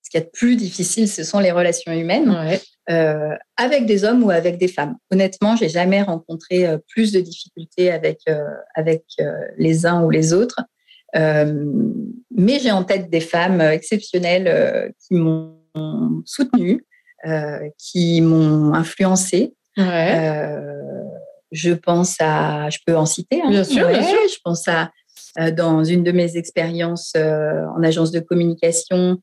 ce 0.01 0.09
qu'il 0.09 0.19
y 0.21 0.23
a 0.23 0.25
de 0.25 0.31
plus 0.31 0.55
difficile, 0.55 1.09
ce 1.09 1.25
sont 1.25 1.39
les 1.39 1.51
relations 1.51 1.91
humaines 1.91 2.29
Ouais. 2.87 3.37
avec 3.57 3.85
des 3.85 4.05
hommes 4.05 4.23
ou 4.23 4.29
avec 4.31 4.57
des 4.57 4.69
femmes. 4.69 4.95
Honnêtement, 5.11 5.57
j'ai 5.57 5.67
jamais 5.69 6.03
rencontré 6.03 6.67
plus 6.87 7.11
de 7.11 7.19
difficultés 7.19 7.91
avec 7.91 8.19
avec 8.75 9.03
les 9.57 9.85
uns 9.85 10.03
ou 10.03 10.09
les 10.09 10.31
autres. 10.31 10.61
Euh, 11.15 11.65
mais 12.35 12.59
j'ai 12.59 12.71
en 12.71 12.83
tête 12.83 13.09
des 13.09 13.19
femmes 13.19 13.61
euh, 13.61 13.71
exceptionnelles 13.71 14.47
euh, 14.47 14.89
qui 14.99 15.15
m'ont 15.15 15.57
soutenue, 16.25 16.85
qui 17.77 18.21
m'ont 18.21 18.73
influencée. 18.73 19.53
Ouais. 19.77 20.49
Je 21.51 21.71
pense 21.73 22.17
à, 22.19 22.69
je 22.69 22.79
peux 22.85 22.95
en 22.95 23.05
citer. 23.05 23.41
hein. 23.41 23.49
Bien 23.49 23.63
sûr, 23.63 23.87
bien 23.87 24.03
sûr. 24.03 24.17
Je 24.29 24.37
pense 24.43 24.67
à 24.67 24.91
dans 25.51 25.83
une 25.85 26.03
de 26.03 26.11
mes 26.11 26.35
expériences 26.35 27.13
en 27.15 27.81
agence 27.83 28.11
de 28.11 28.19
communication, 28.19 29.21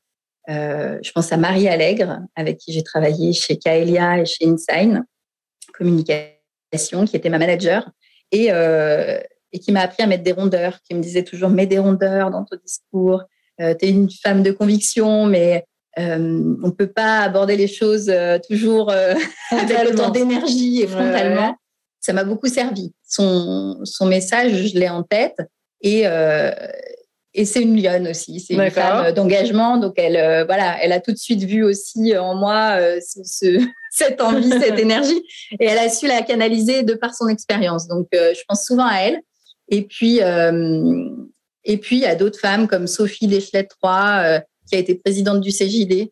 euh, 0.48 0.98
je 1.02 1.12
pense 1.12 1.30
à 1.32 1.36
Marie 1.36 1.68
Allègre, 1.68 2.20
avec 2.34 2.56
qui 2.58 2.72
j'ai 2.72 2.82
travaillé 2.82 3.32
chez 3.34 3.58
Kaelia 3.58 4.18
et 4.20 4.24
chez 4.24 4.46
Insign 4.46 5.04
Communication, 5.76 7.04
qui 7.06 7.16
était 7.16 7.28
ma 7.28 7.38
manager 7.38 7.90
et, 8.32 8.48
euh, 8.50 9.20
et 9.52 9.58
qui 9.58 9.72
m'a 9.72 9.80
appris 9.80 10.02
à 10.02 10.06
mettre 10.06 10.24
des 10.24 10.32
rondeurs, 10.32 10.78
qui 10.82 10.94
me 10.94 11.00
disait 11.00 11.24
toujours 11.24 11.50
mets 11.50 11.66
des 11.66 11.78
rondeurs 11.78 12.30
dans 12.30 12.44
ton 12.44 12.56
discours. 12.62 13.22
Euh, 13.60 13.74
tu 13.78 13.86
es 13.86 13.90
une 13.90 14.10
femme 14.10 14.42
de 14.42 14.50
conviction, 14.50 15.26
mais 15.26 15.64
on 15.96 16.18
ne 16.18 16.70
peut 16.70 16.86
pas 16.86 17.22
aborder 17.22 17.56
les 17.56 17.66
choses 17.66 18.12
toujours 18.48 18.92
avec 19.50 19.88
autant 19.88 20.10
d'énergie 20.10 20.82
et 20.82 20.86
frontalement. 20.86 21.56
Ça 21.98 22.12
m'a 22.12 22.22
beaucoup 22.22 22.46
servi. 22.46 22.92
Son, 23.04 23.80
son 23.82 24.06
message, 24.06 24.68
je 24.68 24.78
l'ai 24.78 24.88
en 24.88 25.02
tête. 25.02 25.36
Et, 25.80 26.06
et 27.38 27.44
c'est 27.44 27.62
une 27.62 27.80
lionne 27.80 28.08
aussi, 28.08 28.40
c'est 28.40 28.54
une 28.54 28.70
femme 28.70 29.12
d'engagement. 29.12 29.76
Donc, 29.76 29.94
elle, 29.96 30.16
euh, 30.16 30.44
voilà, 30.44 30.76
elle 30.82 30.90
a 30.90 31.00
tout 31.00 31.12
de 31.12 31.18
suite 31.18 31.44
vu 31.44 31.62
aussi 31.62 32.16
en 32.16 32.34
moi 32.34 32.78
euh, 32.80 32.98
ce, 33.00 33.64
cette 33.92 34.20
envie, 34.20 34.50
cette 34.50 34.78
énergie. 34.80 35.22
Et 35.60 35.66
elle 35.66 35.78
a 35.78 35.88
su 35.88 36.08
la 36.08 36.22
canaliser 36.22 36.82
de 36.82 36.94
par 36.94 37.14
son 37.14 37.28
expérience. 37.28 37.86
Donc, 37.86 38.08
euh, 38.12 38.32
je 38.34 38.40
pense 38.48 38.64
souvent 38.64 38.86
à 38.86 38.96
elle. 39.02 39.20
Et 39.68 39.82
puis, 39.82 40.20
et 41.64 41.76
puis 41.78 41.96
il 41.96 42.02
y 42.02 42.06
a 42.06 42.14
d'autres 42.14 42.40
femmes 42.40 42.66
comme 42.68 42.86
Sophie 42.86 43.26
Deschlet 43.26 43.64
3, 43.64 44.40
qui 44.68 44.76
a 44.76 44.78
été 44.78 44.94
présidente 44.94 45.40
du 45.40 45.50
CJD 45.50 46.10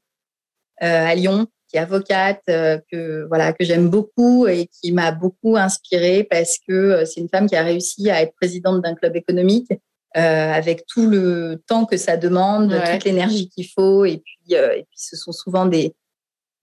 à 0.81 1.15
Lyon, 1.15 1.47
qui 1.69 1.77
est 1.77 1.81
avocate, 1.81 2.43
que, 2.47 3.27
voilà, 3.29 3.53
que 3.53 3.65
j'aime 3.65 3.89
beaucoup 3.89 4.47
et 4.47 4.69
qui 4.81 4.93
m'a 4.93 5.11
beaucoup 5.11 5.57
inspirée 5.57 6.25
parce 6.25 6.59
que 6.69 7.05
c'est 7.07 7.21
une 7.21 7.29
femme 7.29 7.49
qui 7.49 7.57
a 7.57 7.63
réussi 7.63 8.11
à 8.11 8.23
être 8.23 8.35
présidente 8.35 8.83
d'un 8.83 8.95
club 8.95 9.17
économique 9.17 9.71
euh, 10.17 10.51
avec 10.51 10.87
tout 10.87 11.11
le 11.11 11.63
temps 11.67 11.85
que 11.85 11.99
ça 11.99 12.17
demande, 12.17 12.71
toute 12.71 13.05
l'énergie 13.05 13.51
qu'il 13.51 13.69
faut. 13.69 14.07
Et 14.07 14.23
puis, 14.25 14.57
euh, 14.57 14.73
et 14.73 14.85
puis, 14.85 14.97
ce 14.99 15.15
sont 15.15 15.33
souvent 15.33 15.67
des, 15.67 15.95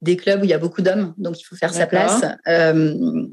des 0.02 0.18
clubs 0.18 0.42
où 0.42 0.44
il 0.44 0.50
y 0.50 0.56
a 0.56 0.58
beaucoup 0.58 0.82
d'hommes, 0.82 1.14
donc 1.18 1.40
il 1.40 1.44
faut 1.44 1.56
faire 1.56 1.72
sa 1.72 1.86
place. 1.86 2.26
Euh, 2.48 3.28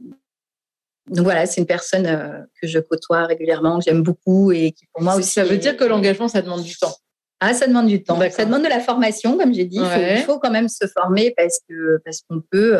donc 1.08 1.24
voilà, 1.24 1.46
c'est 1.46 1.60
une 1.60 1.66
personne 1.66 2.46
que 2.60 2.68
je 2.68 2.78
côtoie 2.78 3.26
régulièrement, 3.26 3.78
que 3.78 3.84
j'aime 3.84 4.02
beaucoup 4.02 4.52
et 4.52 4.72
qui 4.72 4.86
pour 4.92 5.02
moi 5.02 5.16
aussi. 5.16 5.30
Ça 5.30 5.44
veut 5.44 5.56
dire 5.56 5.76
que 5.76 5.84
l'engagement, 5.84 6.28
ça 6.28 6.42
demande 6.42 6.62
du 6.62 6.76
temps. 6.76 6.94
Ah, 7.40 7.54
ça 7.54 7.66
demande 7.66 7.86
du 7.86 8.02
temps. 8.02 8.18
Ça 8.30 8.44
demande 8.44 8.62
de 8.62 8.68
la 8.68 8.80
formation, 8.80 9.38
comme 9.38 9.54
j'ai 9.54 9.64
dit. 9.64 9.78
Il, 9.78 10.22
faut, 10.26 10.38
quand 10.38 10.50
même 10.50 10.68
se 10.68 10.86
former 10.86 11.32
parce 11.36 11.58
que 11.68 11.98
parce 12.04 12.20
qu'on 12.20 12.40
peut 12.40 12.76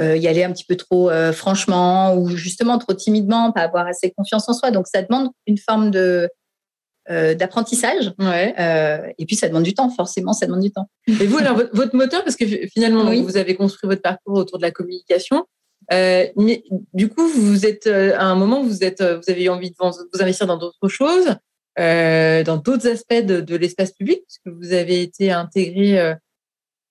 y 0.00 0.26
aller 0.26 0.44
un 0.44 0.52
petit 0.52 0.64
peu 0.64 0.76
trop 0.76 1.10
franchement 1.32 2.16
ou 2.16 2.30
justement 2.30 2.78
trop 2.78 2.94
timidement, 2.94 3.52
pas 3.52 3.62
avoir 3.62 3.86
assez 3.86 4.10
confiance 4.10 4.48
en 4.48 4.54
soi. 4.54 4.70
Donc 4.70 4.86
ça 4.88 5.02
demande 5.02 5.30
une 5.46 5.58
forme 5.58 5.90
de 5.90 6.28
euh, 7.08 7.34
d'apprentissage. 7.34 8.12
Euh, 8.20 9.12
et 9.16 9.26
puis, 9.26 9.36
ça 9.36 9.46
demande 9.46 9.62
du 9.62 9.74
temps, 9.74 9.88
forcément, 9.90 10.32
ça 10.32 10.46
demande 10.46 10.62
du 10.62 10.72
temps. 10.72 10.88
Et 11.06 11.26
vous, 11.26 11.38
alors, 11.38 11.56
votre 11.72 11.94
moteur, 11.94 12.24
parce 12.24 12.34
que 12.34 12.44
finalement, 12.66 13.04
vous 13.04 13.36
avez 13.36 13.54
construit 13.54 13.88
votre 13.88 14.02
parcours 14.02 14.36
autour 14.36 14.58
de 14.58 14.64
la 14.64 14.72
communication. 14.72 15.46
Euh, 15.92 16.26
mais 16.36 16.64
du 16.92 17.08
coup, 17.08 17.26
vous 17.28 17.64
êtes 17.66 17.86
à 17.86 18.24
un 18.24 18.34
moment, 18.34 18.62
vous 18.62 18.84
êtes, 18.84 19.02
vous 19.02 19.30
avez 19.30 19.48
envie 19.48 19.70
de 19.70 19.76
vous 19.78 20.22
investir 20.22 20.46
dans 20.46 20.56
d'autres 20.56 20.88
choses, 20.88 21.36
dans 21.76 22.60
d'autres 22.62 22.88
aspects 22.88 23.14
de, 23.14 23.56
l'espace 23.56 23.92
public, 23.92 24.22
puisque 24.26 24.56
vous 24.56 24.72
avez 24.72 25.02
été 25.02 25.30
intégré 25.30 26.14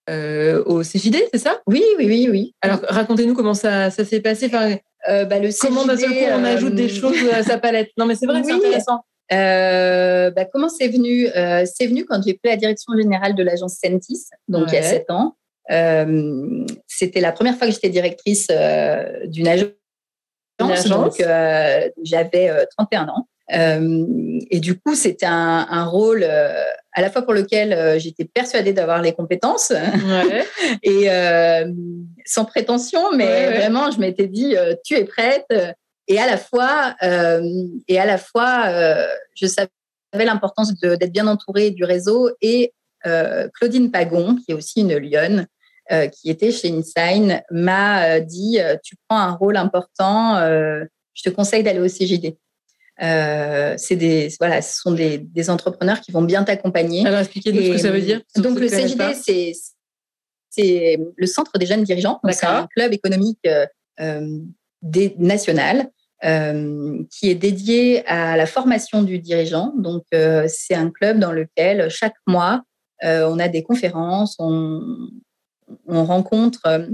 au 0.10 0.82
CJD, 0.82 1.18
c'est 1.34 1.40
ça? 1.40 1.62
Oui, 1.68 1.84
oui, 1.98 2.06
oui, 2.08 2.28
oui. 2.30 2.56
Alors, 2.62 2.80
racontez-nous 2.88 3.34
comment 3.34 3.54
ça, 3.54 3.90
ça 3.90 4.06
s'est 4.06 4.22
passé. 4.22 4.46
Enfin, 4.48 4.78
bah, 5.08 5.40
le 5.40 5.50
comment 5.60 5.86
d'un 5.86 5.98
seul 5.98 6.10
coup 6.10 6.26
on 6.32 6.44
ajoute 6.44 6.76
des 6.76 6.90
choses 6.90 7.18
à 7.34 7.44
sa 7.44 7.58
palette? 7.58 7.92
Non, 7.98 8.06
mais 8.06 8.16
c'est 8.16 8.28
vrai, 8.28 8.44
c'est 8.44 8.54
intéressant. 8.54 9.04
Euh, 9.34 10.30
bah, 10.32 10.46
comment 10.46 10.70
c'est 10.70 10.88
venu? 10.88 11.28
Euh, 11.28 11.66
C'est 11.66 11.88
venu 11.88 12.06
quand 12.06 12.22
j'ai 12.24 12.34
pris 12.34 12.50
la 12.50 12.58
direction 12.58 12.94
générale 12.96 13.36
de 13.36 13.44
l'agence 13.44 13.78
Sentis, 13.84 14.26
donc 14.48 14.68
il 14.68 14.76
y 14.76 14.78
a 14.78 14.84
sept 14.84 15.10
ans. 15.10 15.36
Euh, 15.72 16.66
c'était 16.88 17.22
la 17.22 17.32
première 17.32 17.58
fois 17.58 17.68
que 17.68 17.74
j'étais 17.74 17.90
directrice 17.90 18.48
euh, 18.52 19.26
d'une 19.26 19.48
agence, 19.48 19.70
agence, 20.60 20.88
donc 20.88 21.20
euh, 21.20 21.90
j'avais 22.04 22.52
31 22.78 23.08
ans. 23.08 23.28
et 23.50 24.60
du 24.60 24.80
coup, 24.80 24.96
c'était 24.96 25.26
un, 25.26 25.68
un, 25.70 25.86
rôle 25.86 26.24
à 26.24 27.02
la 27.02 27.10
fois 27.10 27.24
pour 27.24 27.34
lequel 27.34 28.00
j'étais 28.00 28.26
persuadée 28.26 28.74
d'avoir 28.74 29.02
les 29.02 29.14
compétences 29.14 29.72
ouais. 29.72 30.46
et 30.84 31.10
sans 32.26 32.46
prétention, 32.46 33.12
mais 33.16 33.48
vraiment, 33.48 33.92
je 33.92 34.00
m'étais 34.00 34.28
dit, 34.28 34.56
tu 34.84 34.96
es 34.96 35.04
prête 35.04 35.48
et 36.08 36.20
à 36.20 36.28
la 36.28 36.38
fois, 36.38 36.96
et 37.88 38.00
à 38.00 38.06
la 38.06 38.18
fois, 38.18 38.72
je 39.36 39.46
savais 39.46 39.70
l'importance 40.14 40.74
d'être 40.80 41.12
bien 41.12 41.28
entourée 41.28 41.72
du 41.72 41.84
réseau. 41.84 42.30
Et 42.42 42.74
Claudine 43.54 43.92
Pagon, 43.92 44.38
qui 44.38 44.52
est 44.52 44.56
aussi 44.56 44.82
une 44.82 44.98
lionne, 44.98 45.48
euh, 45.92 46.08
qui 46.08 46.30
était 46.30 46.52
chez 46.52 46.70
InSign, 46.70 47.42
m'a 47.52 48.20
dit 48.20 48.60
Tu 48.84 48.96
prends 49.08 49.20
un 49.20 49.32
rôle 49.32 49.58
important, 49.58 50.40
je 50.40 51.24
te 51.24 51.30
conseille 51.30 51.64
d'aller 51.64 51.80
au 51.80 51.88
c'est 51.88 53.96
des 53.96 54.30
voilà, 54.40 54.62
ce 54.62 54.82
sont 54.82 54.92
des, 54.92 55.18
des, 55.18 55.50
entrepreneurs 55.50 56.02
qui 56.02 56.12
vont 56.12 56.22
bien 56.22 56.44
t'accompagner. 56.44 57.06
Alors 57.06 57.20
expliquez-nous 57.20 57.62
ce 57.62 57.72
que 57.72 57.78
ça 57.78 57.92
veut 57.92 58.02
dire. 58.02 58.22
Donc 58.38 58.60
le 58.60 58.68
CGD, 58.68 59.14
c'est 59.14 59.54
c'est 60.50 60.98
le 61.18 61.28
centre 61.28 61.58
des 61.58 61.66
jeunes 61.66 61.84
dirigeants. 61.84 62.20
C'est 62.30 62.46
un 62.46 62.68
club 62.68 62.94
économique 62.94 63.46
euh, 64.00 64.40
des, 64.82 65.14
national 65.18 65.90
euh, 66.24 67.04
qui 67.12 67.30
est 67.30 67.36
dédié 67.36 68.06
à 68.08 68.38
la 68.38 68.46
formation 68.46 69.04
du 69.04 69.20
dirigeant. 69.20 69.74
Donc, 69.78 70.04
euh, 70.14 70.46
c'est 70.48 70.74
un 70.74 70.90
club 70.90 71.20
dans 71.20 71.32
lequel 71.32 71.90
chaque 71.90 72.16
mois, 72.26 72.64
euh, 73.04 73.28
on 73.30 73.38
a 73.38 73.48
des 73.48 73.64
conférences, 73.64 74.36
on, 74.40 75.10
on 75.88 76.04
rencontre 76.06 76.88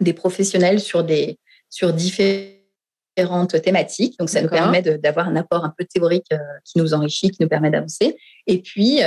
des 0.00 0.12
professionnels 0.12 0.80
sur, 0.80 1.04
des, 1.04 1.38
sur 1.68 1.92
différentes 1.92 3.60
thématiques. 3.62 4.18
Donc, 4.18 4.30
ça 4.30 4.42
nous 4.42 4.48
permet 4.48 4.82
d'avoir 4.82 5.28
un 5.28 5.36
apport 5.36 5.64
un 5.64 5.74
peu 5.76 5.84
théorique 5.84 6.28
qui 6.64 6.78
nous 6.78 6.94
enrichit, 6.94 7.30
qui 7.30 7.42
nous 7.42 7.48
permet 7.48 7.70
d'avancer. 7.70 8.16
Et 8.46 8.60
puis, 8.60 9.00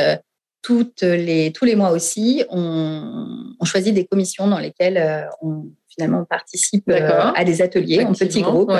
toutes 0.61 1.01
les, 1.01 1.51
tous 1.51 1.65
les 1.65 1.75
mois 1.75 1.91
aussi, 1.91 2.43
on, 2.49 3.53
on, 3.59 3.65
choisit 3.65 3.93
des 3.93 4.05
commissions 4.05 4.47
dans 4.47 4.59
lesquelles 4.59 5.27
on, 5.41 5.65
finalement 5.89 6.21
on 6.21 6.25
participe 6.25 6.89
à 6.89 7.43
des 7.43 7.61
ateliers 7.61 8.03
en 8.03 8.13
petits 8.13 8.41
groupes 8.41 8.71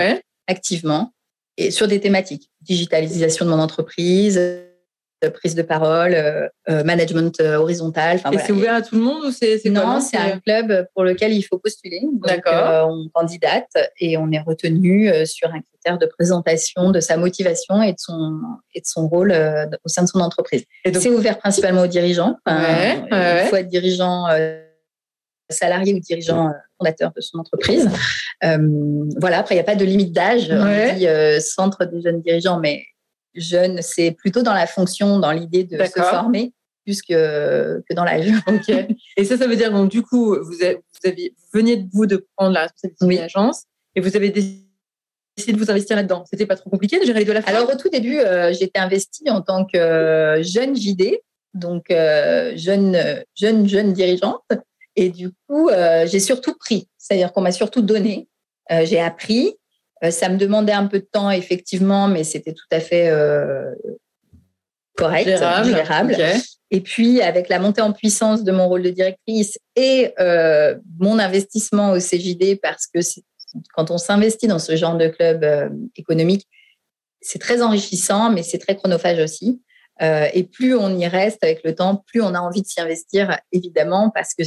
activement 0.48 1.14
et 1.58 1.72
sur 1.72 1.88
des 1.88 2.00
thématiques 2.00 2.50
digitalisation 2.64 3.46
de 3.46 3.50
mon 3.50 3.60
entreprise, 3.60 4.38
euh, 4.38 4.68
prise 5.30 5.56
de 5.56 5.62
parole, 5.62 6.14
euh, 6.14 6.48
euh, 6.70 6.84
management 6.84 7.40
horizontal. 7.42 8.22
Et 8.32 8.38
c'est 8.38 8.52
ouvert 8.52 8.76
à 8.76 8.82
tout 8.82 8.96
le 8.96 9.02
monde 9.02 9.26
ou 9.26 9.32
c'est 9.32 9.62
Non, 9.66 10.00
c'est 10.00 10.18
un 10.18 10.40
club 10.40 10.88
pour 10.94 11.04
lequel 11.04 11.34
il 11.34 11.44
faut 11.44 11.58
postuler. 11.58 12.02
D'accord. 12.14 12.90
on 12.90 13.10
candidate 13.14 13.70
et 14.00 14.18
on 14.18 14.32
est 14.32 14.40
retenu 14.40 15.12
sur 15.26 15.50
un 15.50 15.62
critère 15.62 15.98
de 15.98 16.06
présentation 16.06 16.92
de 16.92 17.00
sa 17.00 17.18
motivation 17.18 17.82
et 17.82 17.92
de 17.92 18.00
son 18.00 18.42
et 18.74 18.82
de 18.82 18.86
son 18.86 19.08
rôle 19.08 19.34
au 19.84 19.90
sein 19.90 20.04
de 20.04 20.08
son 20.08 20.20
entreprise. 20.20 20.64
C'est 20.86 21.10
ouvert 21.10 21.38
principalement 21.38 21.82
aux 21.82 21.88
dirigeants. 21.88 22.38
il 22.48 23.48
faut 23.50 23.56
être 23.56 23.68
dirigeant 23.68 24.28
salarié 25.54 25.94
ou 25.94 26.00
dirigeant 26.00 26.48
euh, 26.48 26.52
fondateur 26.78 27.12
de 27.16 27.22
son 27.22 27.40
entreprise. 27.40 27.90
Euh, 28.44 28.58
voilà, 29.20 29.40
après, 29.40 29.56
il 29.56 29.58
n'y 29.58 29.62
a 29.62 29.66
pas 29.66 29.76
de 29.76 29.86
limite 29.86 30.12
d'âge. 30.12 30.50
On 30.52 30.96
dit 30.96 31.08
euh, 31.08 31.40
centre 31.40 31.86
des 31.86 32.02
jeunes 32.02 32.22
dirigeants, 32.22 32.60
mais 32.60 32.84
jeune, 33.36 33.82
c'est 33.82 34.12
plutôt 34.12 34.42
dans 34.42 34.54
la 34.54 34.68
fonction, 34.68 35.20
dans 35.20 35.32
l'idée 35.32 35.64
de 35.64 35.78
se 35.84 36.00
former 36.00 36.54
plus 36.86 37.02
que, 37.02 37.82
que 37.90 37.96
dans 37.96 38.04
l'âge. 38.04 38.28
Et 39.18 39.24
ça, 39.24 39.38
ça 39.38 39.48
veut 39.48 39.56
dire, 39.56 39.72
donc, 39.72 39.90
du 39.90 40.02
coup, 40.02 40.36
vous, 40.42 40.64
avez, 40.64 40.76
vous, 40.76 41.10
avez, 41.10 41.34
veniez 41.54 41.78
de 41.78 41.88
vous 41.94 42.06
de 42.06 42.28
prendre 42.36 42.54
la 42.54 42.64
responsabilité 42.64 43.16
de 43.16 43.22
l'agence 43.22 43.64
et 43.96 44.02
vous 44.02 44.16
avez 44.18 44.30
décidé 44.32 45.54
de 45.54 45.58
vous 45.58 45.72
investir 45.72 45.96
là-dedans. 45.96 46.26
C'était 46.30 46.46
pas 46.46 46.58
trop 46.58 46.70
compliqué 46.70 47.00
de 47.00 47.06
gérer 47.06 47.20
les 47.20 47.26
deux 47.26 47.32
à 47.32 47.36
la 47.36 47.42
fois 47.42 47.52
Alors, 47.52 47.74
au 47.74 47.78
tout 47.78 47.90
début, 47.90 48.20
j'étais 48.52 48.80
investie 48.80 49.30
en 49.30 49.42
tant 49.42 49.66
que 49.66 50.42
jeune 50.42 50.76
JD, 50.76 51.20
donc 51.54 51.86
jeune, 51.90 52.98
jeune, 53.36 53.68
jeune 53.68 53.94
dirigeante. 53.94 54.44
Et 54.96 55.10
du 55.10 55.32
coup, 55.48 55.70
euh, 55.70 56.06
j'ai 56.08 56.20
surtout 56.20 56.56
pris, 56.56 56.88
c'est-à-dire 56.98 57.34
qu'on 57.34 57.42
m'a 57.42 57.52
surtout 57.52 57.82
donné. 57.82 58.28
Euh, 58.72 58.86
j'ai 58.86 59.00
appris. 59.00 59.56
Euh, 60.04 60.12
ça 60.12 60.30
me 60.30 60.38
demandait 60.38 60.74
un 60.74 60.88
peu 60.88 61.00
de 61.00 61.08
temps, 61.10 61.32
effectivement, 61.32 62.08
mais 62.08 62.24
c'était 62.24 62.54
tout 62.54 62.68
à 62.72 62.80
fait 62.80 63.12
correct, 64.98 65.26
gérable. 65.28 66.18
Et 66.72 66.82
puis, 66.82 67.22
avec 67.22 67.50
la 67.50 67.60
montée 67.60 67.82
en 67.82 67.94
puissance 67.94 68.44
de 68.44 68.52
mon 68.52 68.68
rôle 68.68 68.82
de 68.82 68.90
directrice 68.90 69.58
et 69.76 70.14
mon 71.00 71.20
investissement 71.20 71.92
au 71.92 72.00
CJD, 72.00 72.60
parce 72.62 72.88
que 72.88 73.00
quand 73.76 73.92
on 73.92 73.98
s'investit 73.98 74.48
dans 74.48 74.60
ce 74.60 74.76
genre 74.76 74.98
de 74.98 75.08
club 75.08 75.46
économique, 75.96 76.48
c'est 77.22 77.40
très 77.40 77.62
enrichissant, 77.62 78.32
mais 78.32 78.44
c'est 78.44 78.58
très 78.58 78.76
chronophage 78.76 79.20
aussi. 79.20 79.62
et 80.02 80.44
plus 80.44 80.76
on 80.76 80.98
y 80.98 81.08
reste 81.08 81.44
avec 81.44 81.64
le 81.64 81.76
temps, 81.76 82.04
plus 82.08 82.22
on 82.22 82.34
a 82.34 82.40
envie 82.40 82.62
de 82.62 82.68
s'y 82.68 82.82
investir, 82.82 83.38
évidemment, 83.52 84.10
parce 84.10 84.34
que 84.34 84.44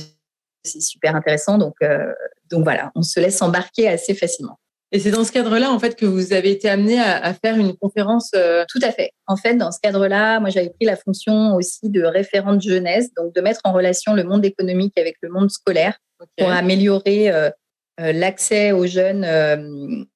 c'est 0.66 0.82
super 0.82 1.16
intéressant. 1.16 1.58
Donc, 1.58 1.74
euh, 1.82 2.12
donc 2.50 2.64
voilà, 2.64 2.92
on 2.94 3.02
se 3.02 3.20
laisse 3.20 3.40
embarquer 3.40 3.88
assez 3.88 4.14
facilement. 4.14 4.58
Et 4.92 5.00
c'est 5.00 5.10
dans 5.10 5.24
ce 5.24 5.32
cadre-là, 5.32 5.72
en 5.72 5.78
fait, 5.78 5.96
que 5.96 6.06
vous 6.06 6.32
avez 6.32 6.52
été 6.52 6.68
amené 6.68 7.00
à, 7.00 7.34
faire 7.34 7.56
une 7.56 7.76
conférence. 7.76 8.30
Euh, 8.36 8.64
Tout 8.68 8.78
à 8.82 8.92
fait. 8.92 9.10
En 9.26 9.36
fait, 9.36 9.54
dans 9.54 9.72
ce 9.72 9.80
cadre-là, 9.80 10.38
moi, 10.38 10.48
j'avais 10.48 10.70
pris 10.70 10.86
la 10.86 10.96
fonction 10.96 11.54
aussi 11.56 11.90
de 11.90 12.04
référente 12.04 12.62
jeunesse, 12.62 13.12
donc 13.14 13.34
de 13.34 13.40
mettre 13.40 13.60
en 13.64 13.72
relation 13.72 14.14
le 14.14 14.22
monde 14.22 14.44
économique 14.44 14.96
avec 14.96 15.16
le 15.22 15.28
monde 15.28 15.50
scolaire 15.50 15.98
pour 16.38 16.48
améliorer 16.48 17.30
euh, 17.30 17.50
l'accès 17.98 18.72
aux 18.72 18.86
jeunes 18.86 20.06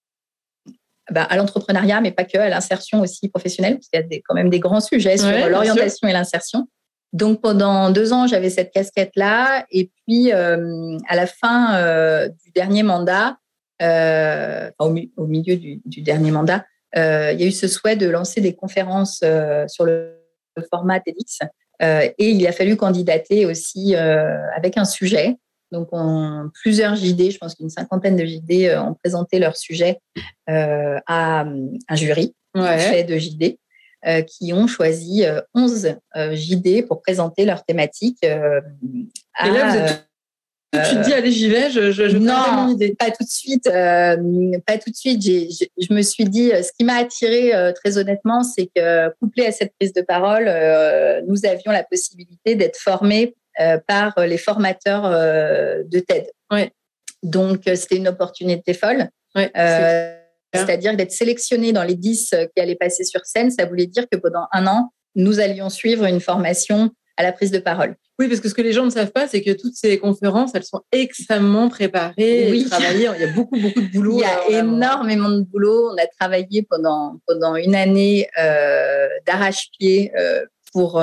bah, 1.10 1.24
à 1.24 1.36
l'entrepreneuriat, 1.36 2.00
mais 2.00 2.12
pas 2.12 2.24
que, 2.24 2.38
à 2.38 2.48
l'insertion 2.48 3.00
aussi 3.00 3.28
professionnelle, 3.28 3.74
parce 3.74 3.88
qu'il 3.88 4.00
y 4.00 4.04
a 4.04 4.06
des, 4.06 4.22
quand 4.22 4.34
même 4.34 4.50
des 4.50 4.60
grands 4.60 4.80
sujets 4.80 5.16
sur 5.16 5.48
l'orientation 5.48 6.06
et 6.06 6.12
l'insertion. 6.12 6.68
Donc 7.12 7.42
pendant 7.42 7.90
deux 7.90 8.12
ans, 8.12 8.28
j'avais 8.28 8.50
cette 8.50 8.70
casquette-là. 8.70 9.66
Et 9.72 9.90
puis 10.06 10.30
à 10.30 11.16
la 11.16 11.26
fin 11.26 12.28
du 12.44 12.52
dernier 12.52 12.84
mandat, 12.84 13.36
au, 13.80 14.94
au, 15.16 15.26
milieu 15.26 15.56
du, 15.56 15.80
du 15.84 16.02
dernier 16.02 16.30
mandat, 16.30 16.64
il 16.94 17.00
y 17.00 17.44
a 17.44 17.46
eu 17.46 17.52
ce 17.52 17.68
souhait 17.68 17.96
de 17.96 18.08
lancer 18.08 18.40
des 18.40 18.54
conférences 18.54 19.25
sur 19.68 19.84
le, 19.84 20.16
format 20.68 21.00
TEDx. 21.00 21.38
et 21.80 22.30
il 22.30 22.46
a 22.46 22.52
fallu 22.52 22.76
candidater 22.76 23.46
aussi 23.46 23.94
avec 23.96 24.76
un 24.76 24.84
sujet. 24.84 25.38
Donc, 25.72 25.88
on, 25.92 26.50
plusieurs 26.62 26.96
JD, 26.96 27.30
je 27.30 27.38
pense 27.38 27.54
qu'une 27.54 27.70
cinquantaine 27.70 28.16
de 28.16 28.25
JD 28.25 28.64
euh, 28.64 28.82
ont 28.82 28.94
présenté 28.94 29.38
leur 29.38 29.56
sujet 29.56 30.00
euh, 30.49 30.99
à 31.06 31.44
un 31.88 31.96
jury 31.96 32.34
fait 32.54 33.04
de 33.04 33.16
JD. 33.16 33.56
Euh, 34.06 34.22
qui 34.22 34.54
ont 34.54 34.66
choisi 34.66 35.25
11 35.54 35.99
JD 36.32 36.87
pour 36.87 37.02
présenter 37.02 37.44
leur 37.44 37.66
thématique. 37.66 38.16
Et 38.22 39.50
là, 39.50 39.68
vous 39.68 39.76
êtes 39.76 40.09
tout 40.72 40.78
de 40.78 40.84
suite 40.84 41.00
dit, 41.00 41.12
allez, 41.12 41.32
j'y 41.32 41.48
vais, 41.48 41.70
je, 41.70 41.90
je, 41.90 42.16
non, 42.16 42.52
mon 42.52 42.68
idée. 42.68 42.94
pas 42.96 43.10
tout 43.10 43.24
de 43.24 43.28
suite. 43.28 43.64
pas 43.64 44.78
tout 44.78 44.90
de 44.90 44.96
suite. 44.96 45.22
je 45.22 45.92
me 45.92 46.02
suis 46.02 46.24
dit, 46.24 46.50
ce 46.50 46.70
qui 46.76 46.84
m'a 46.84 46.94
attiré 46.94 47.52
très 47.74 47.98
honnêtement, 47.98 48.44
c'est 48.44 48.70
que 48.74 49.08
couplé 49.18 49.46
à 49.46 49.52
cette 49.52 49.72
prise 49.78 49.92
de 49.92 50.02
parole, 50.02 50.44
nous 51.26 51.44
avions 51.44 51.72
la 51.72 51.82
possibilité 51.82 52.54
d'être 52.54 52.76
formés 52.76 53.34
euh, 53.60 53.78
par 53.86 54.14
les 54.18 54.38
formateurs 54.38 55.04
euh, 55.04 55.82
de 55.84 55.98
TED. 55.98 56.30
Donc, 57.22 57.66
euh, 57.66 57.74
c'était 57.74 57.96
une 57.96 58.08
opportunité 58.08 58.72
folle. 58.72 59.08
C'est-à-dire 60.54 60.96
d'être 60.96 61.12
sélectionné 61.12 61.72
dans 61.72 61.82
les 61.82 61.96
10 61.96 62.34
qui 62.54 62.62
allaient 62.62 62.76
passer 62.76 63.04
sur 63.04 63.26
scène, 63.26 63.50
ça 63.50 63.66
voulait 63.66 63.86
dire 63.86 64.04
que 64.10 64.16
pendant 64.16 64.46
un 64.52 64.66
an, 64.66 64.92
nous 65.14 65.40
allions 65.40 65.68
suivre 65.68 66.04
une 66.04 66.20
formation 66.20 66.90
à 67.20 67.22
la 67.22 67.32
prise 67.32 67.50
de 67.50 67.58
parole. 67.58 67.96
Oui, 68.18 68.28
parce 68.28 68.40
que 68.40 68.48
ce 68.48 68.54
que 68.54 68.62
les 68.62 68.72
gens 68.72 68.84
ne 68.84 68.90
savent 68.90 69.12
pas, 69.12 69.28
c'est 69.28 69.42
que 69.42 69.50
toutes 69.50 69.74
ces 69.74 69.98
conférences, 69.98 70.52
elles 70.54 70.64
sont 70.64 70.82
extrêmement 70.92 71.68
préparées, 71.68 72.48
oui. 72.50 72.64
travaillées. 72.64 73.10
Il 73.16 73.20
y 73.20 73.24
a 73.24 73.32
beaucoup, 73.32 73.58
beaucoup 73.58 73.80
de 73.80 73.92
boulot. 73.92 74.18
Il 74.18 74.20
y 74.20 74.56
a 74.56 74.60
énormément 74.60 75.30
de 75.30 75.42
boulot. 75.42 75.90
On 75.92 75.96
a 75.96 76.06
travaillé 76.18 76.62
pendant, 76.62 77.20
pendant 77.26 77.56
une 77.56 77.74
année 77.74 78.28
d'arrache-pied 79.26 80.12
pour 80.72 81.00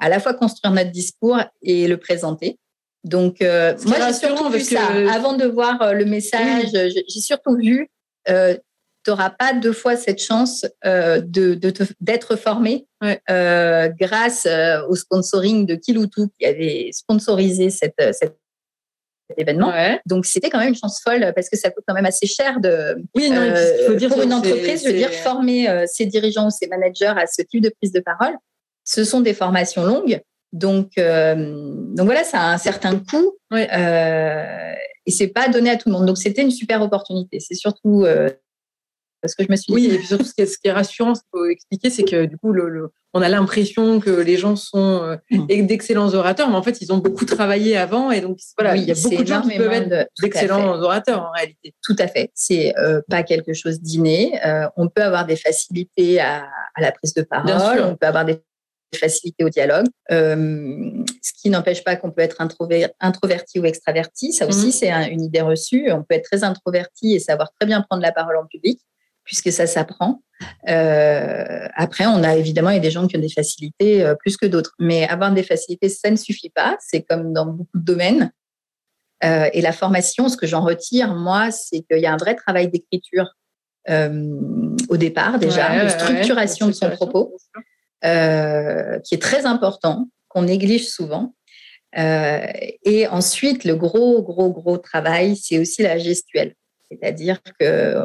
à 0.00 0.08
la 0.08 0.18
fois 0.18 0.34
construire 0.34 0.72
notre 0.72 0.90
discours 0.90 1.40
et 1.62 1.86
le 1.86 1.96
présenter. 1.98 2.58
Donc, 3.04 3.40
euh, 3.40 3.74
moi, 3.86 3.96
j'ai 4.06 4.12
surtout 4.12 4.48
vu 4.50 4.60
ça. 4.60 4.88
Avant 5.12 5.34
de 5.34 5.46
voir 5.46 5.80
euh, 5.80 5.92
le 5.92 6.04
message, 6.04 6.68
j'ai 6.72 7.20
surtout 7.20 7.56
vu, 7.56 7.88
euh, 8.28 8.56
tu 9.10 9.16
n'auras 9.16 9.30
pas 9.30 9.52
deux 9.52 9.72
fois 9.72 9.96
cette 9.96 10.20
chance 10.20 10.64
euh, 10.84 11.20
de, 11.20 11.58
d'être 12.00 12.36
formé 12.36 12.86
grâce 13.98 14.46
au 14.88 14.94
sponsoring 14.94 15.66
de 15.66 15.74
Kiloutou 15.74 16.28
qui 16.38 16.46
avait 16.46 16.90
sponsorisé 16.92 17.70
cette, 17.70 17.94
cet 18.12 18.36
événement. 19.36 19.72
Donc, 20.06 20.26
c'était 20.26 20.50
quand 20.50 20.58
même 20.58 20.70
une 20.70 20.76
chance 20.76 21.00
folle 21.02 21.32
parce 21.34 21.48
que 21.48 21.56
ça 21.56 21.70
coûte 21.70 21.84
quand 21.86 21.94
même 21.94 22.06
assez 22.06 22.26
cher 22.26 22.60
de, 22.60 22.96
oui, 23.14 23.30
non, 23.30 23.54
faut 23.86 23.94
dire 23.94 24.10
pour 24.10 24.22
une 24.22 24.34
entreprise, 24.34 24.82
je 24.82 24.88
veux 24.88 24.96
dire, 24.96 25.12
former 25.12 25.86
ses 25.86 26.06
dirigeants 26.06 26.46
ou 26.46 26.50
ses 26.50 26.66
managers 26.66 27.14
à 27.16 27.26
ce 27.26 27.42
type 27.42 27.62
de 27.62 27.70
prise 27.70 27.92
de 27.92 28.00
parole 28.00 28.34
ce 28.90 29.04
sont 29.04 29.20
des 29.20 29.34
formations 29.34 29.84
longues. 29.84 30.20
Donc, 30.52 30.98
euh, 30.98 31.34
donc 31.94 32.06
voilà, 32.06 32.24
ça 32.24 32.40
a 32.40 32.52
un 32.52 32.58
certain 32.58 32.98
coût 32.98 33.36
euh, 33.52 34.74
et 35.06 35.10
c'est 35.10 35.28
pas 35.28 35.48
donné 35.48 35.70
à 35.70 35.76
tout 35.76 35.88
le 35.88 35.94
monde. 35.94 36.06
Donc 36.06 36.18
c'était 36.18 36.42
une 36.42 36.50
super 36.50 36.82
opportunité. 36.82 37.38
C'est 37.38 37.54
surtout 37.54 38.04
euh, 38.04 38.28
parce 39.20 39.34
que 39.34 39.44
je 39.44 39.50
me 39.50 39.56
suis. 39.56 39.72
Oui, 39.72 39.86
et 39.86 39.98
puis 39.98 40.06
surtout 40.06 40.24
ce 40.24 40.34
qui 40.34 40.42
est, 40.42 40.72
rassurant, 40.72 41.14
ce 41.14 41.20
qu'il 41.20 41.30
faut 41.32 41.46
expliquer, 41.46 41.90
c'est 41.90 42.04
que 42.04 42.26
du 42.26 42.36
coup, 42.36 42.52
le, 42.52 42.90
on 43.12 43.22
a 43.22 43.28
l'impression 43.28 44.00
que 44.00 44.10
les 44.10 44.36
gens 44.36 44.56
sont 44.56 45.18
mmh. 45.30 45.66
d'excellents 45.66 46.14
orateurs, 46.14 46.48
mais 46.48 46.56
en 46.56 46.62
fait, 46.62 46.80
ils 46.80 46.92
ont 46.92 46.98
beaucoup 46.98 47.24
travaillé 47.24 47.76
avant 47.76 48.10
et 48.10 48.20
donc 48.20 48.38
voilà, 48.58 48.76
il 48.76 48.84
y 48.84 48.90
a 48.90 48.94
beaucoup 48.94 49.22
de 49.22 49.28
gens 49.28 49.42
qui 49.42 49.56
peuvent 49.56 49.72
être 49.72 50.08
d'excellents 50.20 50.80
orateurs 50.80 51.22
en 51.22 51.32
réalité. 51.32 51.74
Tout 51.82 51.96
à 51.98 52.06
fait. 52.06 52.30
C'est 52.34 52.72
pas 53.08 53.22
quelque 53.22 53.52
chose 53.52 53.80
d'inné. 53.80 54.38
on 54.76 54.88
peut 54.88 55.02
avoir 55.02 55.26
des 55.26 55.36
facilités 55.36 56.20
à, 56.20 56.46
à 56.74 56.80
la 56.80 56.92
prise 56.92 57.14
de 57.14 57.22
parole. 57.22 57.80
On 57.80 57.96
peut 57.96 58.06
avoir 58.06 58.24
des 58.24 58.40
facilité 58.96 59.44
au 59.44 59.48
dialogue, 59.48 59.86
euh, 60.10 60.90
ce 61.22 61.32
qui 61.40 61.50
n'empêche 61.50 61.84
pas 61.84 61.96
qu'on 61.96 62.10
peut 62.10 62.22
être 62.22 62.44
introverti 63.00 63.60
ou 63.60 63.64
extraverti. 63.64 64.32
Ça 64.32 64.46
aussi, 64.46 64.66
mhm. 64.66 64.72
c'est 64.72 64.90
une 65.10 65.22
idée 65.22 65.40
reçue. 65.40 65.90
On 65.92 66.02
peut 66.02 66.14
être 66.14 66.28
très 66.28 66.44
introverti 66.44 67.14
et 67.14 67.18
savoir 67.18 67.50
très 67.58 67.66
bien 67.66 67.82
prendre 67.82 68.02
la 68.02 68.12
parole 68.12 68.36
en 68.36 68.46
public, 68.46 68.80
puisque 69.24 69.52
ça 69.52 69.66
s'apprend. 69.66 70.22
Euh, 70.68 71.68
après, 71.74 72.06
on 72.06 72.22
a 72.22 72.36
évidemment 72.36 72.76
des 72.78 72.90
gens 72.90 73.06
qui 73.06 73.16
ont 73.16 73.20
des 73.20 73.30
facilités 73.30 74.02
euh, 74.02 74.14
plus 74.14 74.36
que 74.36 74.46
d'autres. 74.46 74.72
Mais 74.78 75.06
avoir 75.08 75.32
des 75.32 75.42
facilités, 75.42 75.88
ça 75.88 76.10
ne 76.10 76.16
suffit 76.16 76.50
pas. 76.50 76.76
C'est 76.80 77.02
comme 77.02 77.32
dans 77.32 77.46
beaucoup 77.46 77.78
de 77.78 77.84
domaines. 77.84 78.32
et 79.22 79.60
la 79.60 79.72
formation, 79.72 80.28
ce 80.30 80.36
que 80.36 80.46
j'en 80.46 80.62
retire, 80.62 81.14
moi, 81.14 81.50
c'est 81.50 81.82
qu'il 81.82 82.00
y 82.00 82.06
a 82.06 82.12
un 82.12 82.16
vrai 82.16 82.34
travail 82.34 82.70
d'écriture 82.70 83.26
au 83.88 84.96
départ 84.96 85.38
déjà, 85.38 85.84
de 85.84 85.88
structuration 85.88 86.68
de 86.68 86.72
son 86.72 86.90
propos. 86.90 87.36
Euh, 88.02 88.98
qui 89.00 89.14
est 89.14 89.20
très 89.20 89.44
important, 89.44 90.08
qu'on 90.28 90.42
néglige 90.42 90.88
souvent. 90.88 91.34
Euh, 91.98 92.46
et 92.82 93.06
ensuite, 93.08 93.64
le 93.64 93.76
gros, 93.76 94.22
gros, 94.22 94.50
gros 94.50 94.78
travail, 94.78 95.36
c'est 95.36 95.58
aussi 95.58 95.82
la 95.82 95.98
gestuelle. 95.98 96.54
C'est-à-dire 96.90 97.42
que 97.58 97.96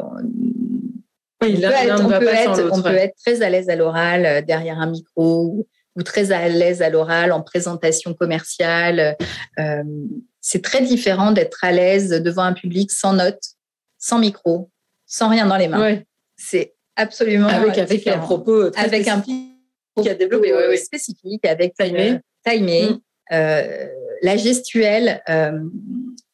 on, 1.46 2.82
peut, 2.82 2.96
être, 2.96 3.16
très 3.24 3.42
à 3.42 3.50
l'aise 3.50 3.70
à 3.70 3.76
l'oral 3.76 4.26
euh, 4.26 4.42
derrière 4.42 4.80
un 4.80 4.90
micro 4.90 5.66
ou, 5.96 6.04
très 6.04 6.32
à 6.32 6.48
l'aise 6.50 6.82
à 6.82 6.90
l'oral 6.90 7.32
en 7.32 7.42
présentation 7.42 8.14
commerciale. 8.14 9.16
c'est 10.42 10.62
très 10.62 10.82
différent 10.82 11.32
d'être 11.32 11.64
à 11.64 11.72
l'aise 11.72 12.10
devant 12.10 12.44
un 12.44 12.54
public 12.54 12.92
sans 12.92 13.14
notes, 13.14 13.44
sans 13.98 14.20
micro, 14.20 14.70
sans 15.06 15.30
rien 15.30 15.46
dans 15.46 15.56
les 15.56 15.70
mains. 15.70 16.02
C'est 16.36 16.76
absolument 16.98 17.48
avec, 17.48 17.78
avec 17.78 18.08
un 18.08 18.20
propos 18.20 18.70
très 18.72 18.84
avec 18.84 19.08
un 19.08 19.22
qui 19.22 20.10
a 20.10 20.16
développé 20.16 20.54
oui, 20.70 20.78
spécifique 20.78 21.46
avec 21.46 21.74
timé. 21.76 22.20
timé. 22.46 22.90
Mm. 22.90 23.00
Euh, 23.32 23.88
la 24.22 24.38
gestuelle, 24.38 25.22
euh, 25.30 25.60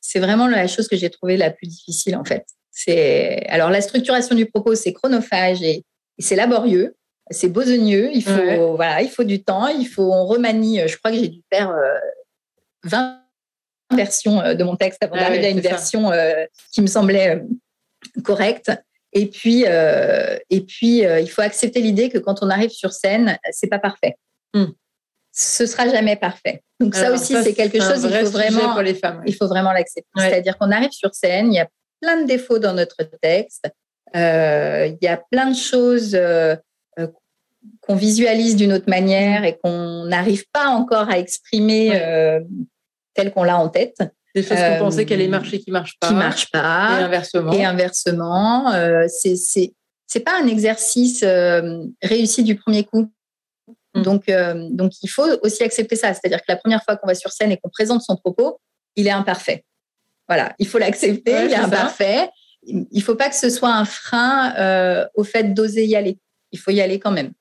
c'est 0.01 0.19
vraiment 0.19 0.47
la 0.47 0.67
chose 0.67 0.87
que 0.87 0.97
j'ai 0.97 1.09
trouvée 1.09 1.37
la 1.37 1.51
plus 1.51 1.67
difficile 1.67 2.15
en 2.15 2.23
fait. 2.23 2.45
C'est 2.71 3.45
alors 3.47 3.69
la 3.69 3.81
structuration 3.81 4.35
du 4.35 4.45
propos, 4.45 4.75
c'est 4.75 4.93
chronophage 4.93 5.61
et, 5.61 5.83
c'est 6.19 6.35
laborieux, 6.35 6.95
c'est 7.31 7.49
besogneux. 7.49 8.11
Il 8.13 8.23
faut 8.23 8.75
voilà, 8.75 9.01
il 9.01 9.09
faut 9.09 9.23
du 9.23 9.43
temps, 9.43 9.67
il 9.67 9.87
faut 9.87 10.13
on 10.13 10.25
remanie. 10.25 10.87
Je 10.87 10.97
crois 10.97 11.11
que 11.11 11.17
j'ai 11.17 11.29
dû 11.29 11.41
faire 11.51 11.75
20 12.83 13.21
euh, 13.91 13.95
versions 13.95 14.53
de 14.53 14.63
mon 14.63 14.75
texte 14.75 15.03
avant 15.03 15.15
ah 15.17 15.21
d'arriver 15.21 15.47
à 15.47 15.49
une 15.49 15.61
version 15.61 16.11
qui 16.71 16.81
me 16.81 16.87
semblait 16.87 17.41
correcte. 18.23 18.71
Et 19.13 19.25
puis, 19.27 19.65
euh, 19.67 20.37
et 20.49 20.61
puis 20.61 21.05
euh, 21.05 21.19
il 21.19 21.29
faut 21.29 21.41
accepter 21.41 21.81
l'idée 21.81 22.09
que 22.09 22.17
quand 22.17 22.41
on 22.41 22.49
arrive 22.49 22.69
sur 22.69 22.93
scène, 22.93 23.37
c'est 23.51 23.67
pas 23.67 23.79
parfait. 23.79 24.15
Hmm. 24.53 24.67
Ce 25.33 25.65
sera 25.65 25.87
jamais 25.87 26.15
parfait. 26.15 26.63
Donc 26.79 26.95
ça 26.95 27.11
aussi, 27.11 27.35
c'est 27.43 27.53
quelque 27.53 27.79
chose. 27.79 28.03
Il 28.03 28.25
faut 28.25 28.31
vraiment, 28.31 28.73
pour 28.73 28.81
les 28.81 28.95
femmes, 28.95 29.21
il 29.25 29.35
faut 29.35 29.47
vraiment 29.47 29.71
l'accepter. 29.71 30.09
C'est-à-dire 30.17 30.57
qu'on 30.57 30.71
arrive 30.71 30.91
sur 30.91 31.13
scène, 31.13 31.53
il 31.53 31.55
y 31.55 31.59
a 31.59 31.67
plein 32.01 32.21
de 32.21 32.27
défauts 32.27 32.59
dans 32.59 32.73
notre 32.73 33.03
texte. 33.21 33.69
Euh, 34.15 34.87
il 34.87 34.97
y 35.01 35.07
a 35.07 35.17
plein 35.17 35.51
de 35.51 35.55
choses 35.55 36.19
qu'on 37.81 37.95
visualise 37.95 38.55
d'une 38.55 38.73
autre 38.73 38.89
manière 38.89 39.45
et 39.45 39.57
qu'on 39.57 40.05
n'arrive 40.05 40.45
pas 40.51 40.67
encore 40.67 41.09
à 41.09 41.19
exprimer 41.19 41.91
tel 43.13 43.31
qu'on 43.31 43.43
l'a 43.43 43.57
en 43.57 43.69
tête. 43.69 43.97
Des 44.33 44.43
choses 44.43 44.57
qu'on 44.57 44.85
pensait 44.85 45.05
qu'elle 45.05 45.19
allait 45.19 45.29
marcher 45.29 45.59
qui 45.59 45.71
marchent 45.71 45.99
pas. 45.99 46.07
Qui 46.07 46.13
marchent 46.13 46.51
pas. 46.51 46.99
Et 46.99 47.03
inversement. 47.03 47.51
Et 47.51 47.65
inversement. 47.65 48.71
Euh, 48.71 49.05
c'est, 49.09 49.35
c'est, 49.35 50.19
pas 50.21 50.39
un 50.41 50.47
exercice 50.47 51.23
euh, 51.23 51.83
réussi 52.01 52.43
du 52.43 52.55
premier 52.55 52.83
coup. 52.83 53.11
Mm. 53.93 54.01
Donc, 54.03 54.29
euh, 54.29 54.69
donc, 54.71 54.93
il 55.03 55.09
faut 55.09 55.27
aussi 55.43 55.63
accepter 55.63 55.97
ça. 55.97 56.13
C'est-à-dire 56.13 56.39
que 56.39 56.45
la 56.47 56.55
première 56.55 56.83
fois 56.83 56.95
qu'on 56.95 57.07
va 57.07 57.15
sur 57.15 57.31
scène 57.31 57.51
et 57.51 57.57
qu'on 57.57 57.69
présente 57.69 58.01
son 58.01 58.15
propos, 58.15 58.59
il 58.95 59.07
est 59.07 59.11
imparfait. 59.11 59.65
Voilà, 60.31 60.55
il 60.59 60.67
faut 60.67 60.77
l'accepter, 60.77 61.43
il 61.43 61.51
est, 61.51 61.55
imparfait. 61.55 62.29
Il 62.63 62.87
ne 62.89 63.01
faut 63.01 63.15
pas 63.15 63.27
que 63.27 63.35
ce 63.35 63.49
soit 63.49 63.73
un 63.73 63.83
frein 63.83 64.55
euh, 64.57 65.05
au 65.13 65.25
fait 65.25 65.53
d'oser 65.53 65.85
y 65.85 65.93
aller. 65.93 66.19
Il 66.53 66.59
faut 66.59 66.71
y 66.71 66.79
aller 66.79 66.99
quand 66.99 67.11
même. 67.11 67.33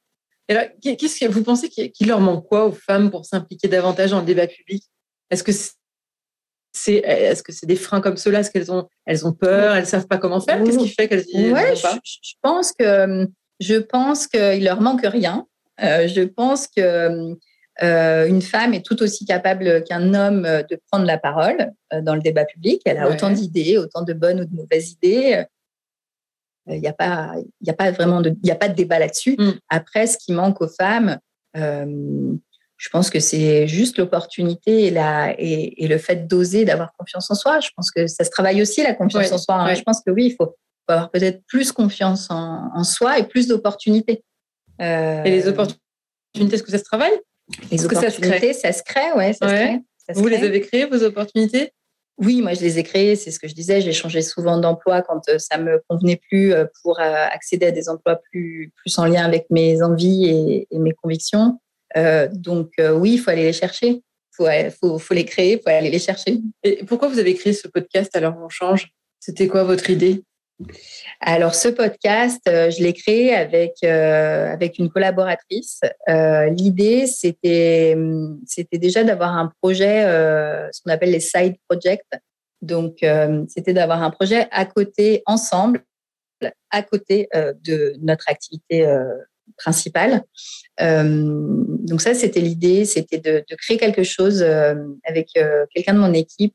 alors, 0.49 0.65
qu'est-ce 0.83 1.21
que 1.21 1.31
vous 1.31 1.45
pensez 1.45 1.69
qu'il 1.69 2.09
leur 2.09 2.19
manque 2.19 2.49
quoi 2.49 2.67
aux 2.67 2.73
femmes 2.73 3.13
pour 3.13 3.25
s'impliquer 3.27 3.69
davantage 3.69 4.11
dans 4.11 4.19
le 4.19 4.27
débat 4.27 4.49
public? 4.49 4.83
Est-ce 5.31 5.45
que 5.45 5.53
c'est 6.73 6.97
est-ce 6.97 7.45
que 7.45 7.53
c'est 7.53 7.67
des 7.67 7.77
freins 7.77 8.01
comme 8.01 8.17
cela? 8.17 8.41
Est-ce 8.41 8.51
qu'elles 8.51 8.73
ont 8.73 8.89
elles 9.07 9.25
ont 9.25 9.35
peur? 9.35 9.77
Elles 9.77 9.87
savent 9.87 10.09
pas 10.09 10.19
comment 10.19 10.41
faire? 10.41 10.61
Qu'est-ce 10.65 10.79
qui 10.79 10.89
fait 10.89 11.07
qu'elles 11.07 11.27
y 11.29 11.53
ouais, 11.53 11.77
je, 11.77 11.87
je, 12.03 12.35
pense 12.43 12.73
que 12.73 13.25
je 13.61 13.77
pense 13.77 14.27
qu'il 14.27 14.65
leur 14.65 14.81
manque 14.81 15.03
rien. 15.05 15.47
Euh, 15.81 16.09
je 16.09 16.23
pense 16.23 16.67
que 16.67 17.37
euh, 17.83 18.27
une 18.27 18.43
femme 18.43 18.75
est 18.75 18.85
tout 18.85 19.03
aussi 19.03 19.25
capable 19.25 19.85
qu'un 19.85 20.15
homme 20.15 20.43
de 20.43 20.81
prendre 20.91 21.07
la 21.07 21.19
parole 21.19 21.73
euh, 21.93 22.01
dans 22.03 22.15
le 22.15 22.21
débat 22.21 22.45
public. 22.45 22.83
Elle 22.85 22.99
a 22.99 23.09
autant 23.09 23.31
d'idées, 23.31 23.79
autant 23.79 24.03
de 24.03 24.13
bonnes 24.13 24.41
ou 24.41 24.45
de 24.45 24.55
mauvaises 24.55 24.93
idées. 24.93 25.45
Il 26.67 26.81
n'y 26.81 26.89
a 26.89 26.93
pas, 26.93 27.35
il 27.61 27.71
a 27.71 27.75
pas 27.75 27.91
vraiment 27.91 28.21
de, 28.21 28.35
il 28.43 28.51
a 28.51 28.55
pas 28.55 28.69
de 28.69 28.75
débat 28.75 28.99
là-dessus. 28.99 29.35
Mm. 29.39 29.53
Après, 29.69 30.07
ce 30.07 30.19
qui 30.19 30.33
manque 30.33 30.61
aux 30.61 30.69
femmes, 30.69 31.19
je 32.81 32.89
pense 32.89 33.11
que 33.11 33.21
c'est 33.21 33.69
juste 33.69 33.99
l'opportunité 33.99 34.87
et, 34.87 34.91
la, 34.91 35.35
et, 35.39 35.87
le 35.87 35.99
fait 35.99 36.27
d'oser, 36.27 36.65
d'avoir 36.65 36.95
confiance 36.97 37.31
en 37.31 37.35
soi. 37.35 37.61
Je 37.61 37.69
pense 37.77 37.91
que 37.91 38.07
ça 38.07 38.25
se 38.25 38.31
travaille 38.31 38.63
aussi, 38.63 38.83
la 38.83 38.95
confiance 38.95 39.31
en 39.33 39.37
soi. 39.37 39.57
Hein. 39.57 39.75
Je 39.75 39.83
pense 39.83 40.01
que 40.01 40.11
oui, 40.11 40.29
il 40.29 40.35
faut, 40.35 40.57
avoir 40.89 41.11
peut-être 41.11 41.45
plus 41.47 41.73
confiance 41.73 42.29
en, 42.31 42.83
soi 42.85 43.19
et 43.19 43.25
plus 43.25 43.49
d'opportunités. 43.49 44.25
Euh, 44.81 45.23
et 45.25 45.31
les 45.31 45.47
opportunités, 45.47 45.81
est-ce 46.35 46.63
que 46.63 46.71
ça 46.71 46.79
se 46.79 46.85
travaille? 46.85 47.13
Les 47.71 47.85
opportunités, 47.85 48.53
ça 48.53 48.73
se 48.73 48.83
crée, 48.83 49.13
ouais, 49.17 49.33
ça 49.33 49.49
se 49.49 49.55
crée. 49.55 49.81
Vous 50.15 50.27
les 50.27 50.43
avez 50.45 50.61
créées, 50.61 50.87
vos 50.87 51.03
opportunités? 51.03 51.73
Oui, 52.19 52.43
moi 52.43 52.53
je 52.53 52.61
les 52.61 52.79
ai 52.79 52.83
créées, 52.83 53.17
c'est 53.17 53.31
ce 53.31 53.39
que 53.39 53.49
je 53.49 53.55
disais, 53.55 53.81
j'ai 53.81 53.93
changé 53.93 54.21
souvent 54.21 54.59
d'emploi 54.59 55.01
quand 55.01 55.27
euh, 55.31 55.39
ça 55.39 55.57
me 55.57 55.83
convenait 55.89 56.21
plus 56.29 56.53
euh, 56.53 56.67
pour 56.83 57.01
accéder 57.01 57.67
à 57.67 57.71
des 57.71 57.89
emplois 57.89 58.21
plus, 58.31 58.73
plus 58.77 58.99
en 58.99 59.07
lien 59.07 59.25
avec 59.25 59.47
mes 59.49 59.83
envies 59.83 60.67
et, 60.71 60.79
mes 60.79 60.93
convictions. 60.93 61.59
donc 62.33 62.73
oui, 62.79 63.15
il 63.15 63.19
faut 63.19 63.31
aller 63.31 63.45
les 63.45 63.55
chercher, 63.55 64.03
il 64.39 64.71
faut, 64.71 64.99
faut, 64.99 65.15
les 65.15 65.25
créer, 65.25 65.53
il 65.53 65.63
faut 65.63 65.71
aller 65.71 65.91
les 65.91 65.99
chercher. 65.99 66.41
Et 66.63 66.85
pourquoi 66.85 67.09
vous 67.09 67.19
avez 67.19 67.35
créé 67.35 67.53
ce 67.53 67.69
podcast 67.69 68.15
alors 68.15 68.35
on 68.43 68.49
change? 68.49 68.93
C'était 69.19 69.49
quoi 69.49 69.65
votre 69.65 69.89
idée? 69.91 70.23
Alors, 71.21 71.55
ce 71.55 71.69
podcast, 71.69 72.41
euh, 72.49 72.71
je 72.71 72.83
l'ai 72.83 72.93
créé 72.93 73.35
avec, 73.35 73.77
euh, 73.85 74.53
avec 74.53 74.79
une 74.79 74.91
collaboratrice. 74.91 75.81
Euh, 76.09 76.49
l'idée, 76.51 77.07
c'était, 77.07 77.97
c'était 78.47 78.79
déjà 78.79 79.05
d'avoir 79.05 79.37
un 79.37 79.53
projet, 79.61 80.03
ce 80.73 80.81
qu'on 80.83 80.91
appelle 80.91 81.11
les 81.11 81.21
side 81.21 81.57
projects. 81.69 82.05
Donc, 82.63 83.05
c'était 83.49 83.73
d'avoir 83.73 84.03
un 84.03 84.11
projet 84.11 84.49
à 84.51 84.65
côté, 84.67 85.23
ensemble, 85.27 85.83
à 86.71 86.83
côté 86.83 87.29
de 87.35 87.95
notre 88.01 88.29
activité 88.29 88.87
principale. 89.57 90.23
donc, 90.79 92.01
ça, 92.03 92.15
c'était 92.15 92.41
l'idée, 92.41 92.85
c'était 92.85 93.19
de, 93.19 93.45
créer 93.57 93.79
quelque 93.79 94.03
chose 94.03 94.43
avec 94.43 95.29
quelqu'un 95.75 95.95
de 95.95 96.01
mon 96.01 96.13
équipe, 96.13 96.55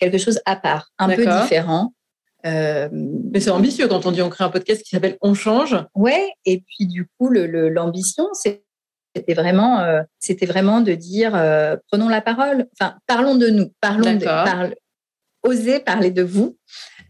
quelque 0.00 0.18
chose 0.18 0.40
à 0.46 0.56
part, 0.56 0.90
un 0.98 1.08
peu 1.14 1.24
différent. 1.24 1.92
Euh, 2.46 2.88
Mais 2.92 3.40
c'est 3.40 3.50
ambitieux 3.50 3.88
quand 3.88 4.06
on 4.06 4.12
dit 4.12 4.22
on 4.22 4.30
crée 4.30 4.44
un 4.44 4.50
podcast 4.50 4.82
qui 4.82 4.90
s'appelle 4.90 5.16
On 5.20 5.34
change. 5.34 5.76
Ouais, 5.94 6.32
et 6.44 6.60
puis 6.60 6.86
du 6.86 7.06
coup, 7.18 7.30
l'ambition, 7.30 8.28
c'était 8.34 9.34
vraiment, 9.34 9.80
euh, 9.80 10.02
c'était 10.18 10.46
vraiment 10.46 10.80
de 10.80 10.92
dire 10.94 11.34
euh, 11.34 11.76
prenons 11.90 12.08
la 12.08 12.20
parole, 12.20 12.66
enfin 12.78 12.96
parlons 13.06 13.34
de 13.34 13.48
nous, 13.48 13.72
parlons 13.80 14.14
de, 14.14 14.24
parle, 14.24 14.74
osez 15.42 15.80
parler 15.80 16.10
de 16.10 16.22
vous. 16.22 16.56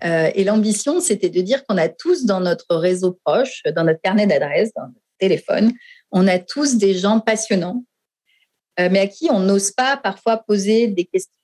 et 0.02 0.44
l'ambition, 0.44 1.00
c'était 1.00 1.30
de 1.30 1.40
dire 1.40 1.64
qu'on 1.66 1.76
a 1.76 1.88
tous 1.88 2.24
dans 2.24 2.40
notre 2.40 2.74
réseau 2.76 3.18
proche, 3.24 3.62
dans 3.76 3.84
notre 3.84 4.00
carnet 4.00 4.26
d'adresses, 4.26 4.72
dans 4.74 4.86
notre 4.86 5.00
téléphone, 5.18 5.72
on 6.10 6.26
a 6.26 6.38
tous 6.38 6.76
des 6.76 6.94
gens 6.94 7.20
passionnants, 7.20 7.84
mais 8.78 9.00
à 9.00 9.06
qui 9.06 9.28
on 9.30 9.40
n'ose 9.40 9.72
pas 9.72 9.98
parfois 9.98 10.38
poser 10.38 10.86
des 10.86 11.04
questions 11.04 11.39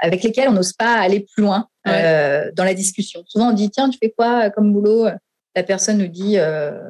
avec 0.00 0.22
lesquels 0.22 0.48
on 0.48 0.52
n'ose 0.52 0.72
pas 0.72 0.94
aller 0.94 1.20
plus 1.20 1.42
loin 1.42 1.68
euh, 1.86 2.50
dans 2.54 2.64
la 2.64 2.74
discussion. 2.74 3.22
Souvent, 3.26 3.50
on 3.50 3.52
dit 3.52 3.70
tiens, 3.70 3.88
tu 3.88 3.98
fais 4.02 4.12
quoi 4.16 4.50
comme 4.50 4.72
boulot? 4.72 5.08
La 5.54 5.62
personne 5.62 5.98
nous 5.98 6.08
dit 6.08 6.38
euh, 6.38 6.80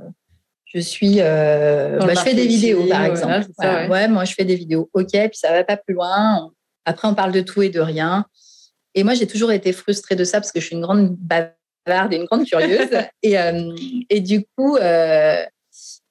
je 0.67 0.81
suis, 0.81 1.17
euh, 1.19 1.99
bah, 1.99 2.15
je 2.15 2.21
fais 2.21 2.35
des 2.35 2.47
vidéos 2.47 2.87
par 2.87 3.05
exemple. 3.05 3.47
ouais. 3.59 4.09
moi 4.09 4.25
je 4.25 4.35
fais 4.35 4.45
des 4.45 4.57
vidéos. 4.57 4.89
Ok, 4.93 5.11
puis 5.13 5.31
ça 5.35 5.53
va 5.53 5.65
pas 5.65 5.77
plus 5.77 5.95
loin. 5.95 6.51
Après, 6.85 7.09
on 7.09 7.15
parle 7.15 7.33
de 7.33 7.41
tout 7.41 7.63
et 7.63 7.69
de 7.69 7.81
rien. 7.81 8.25
Et 8.95 9.05
moi, 9.05 9.15
j'ai 9.15 9.27
toujours 9.27 9.53
été 9.53 9.73
frustrée 9.73 10.17
de 10.17 10.25
ça 10.25 10.41
parce 10.41 10.51
que 10.51 10.61
je 10.61 10.67
suis 10.67 10.75
une 10.75 10.83
grande 10.83 11.15
bavarde 11.17 12.13
et 12.13 12.17
une 12.17 12.25
grande 12.25 12.47
curieuse. 12.47 12.89
et, 13.23 13.37
et 14.09 14.21
du 14.21 14.45
coup, 14.57 14.77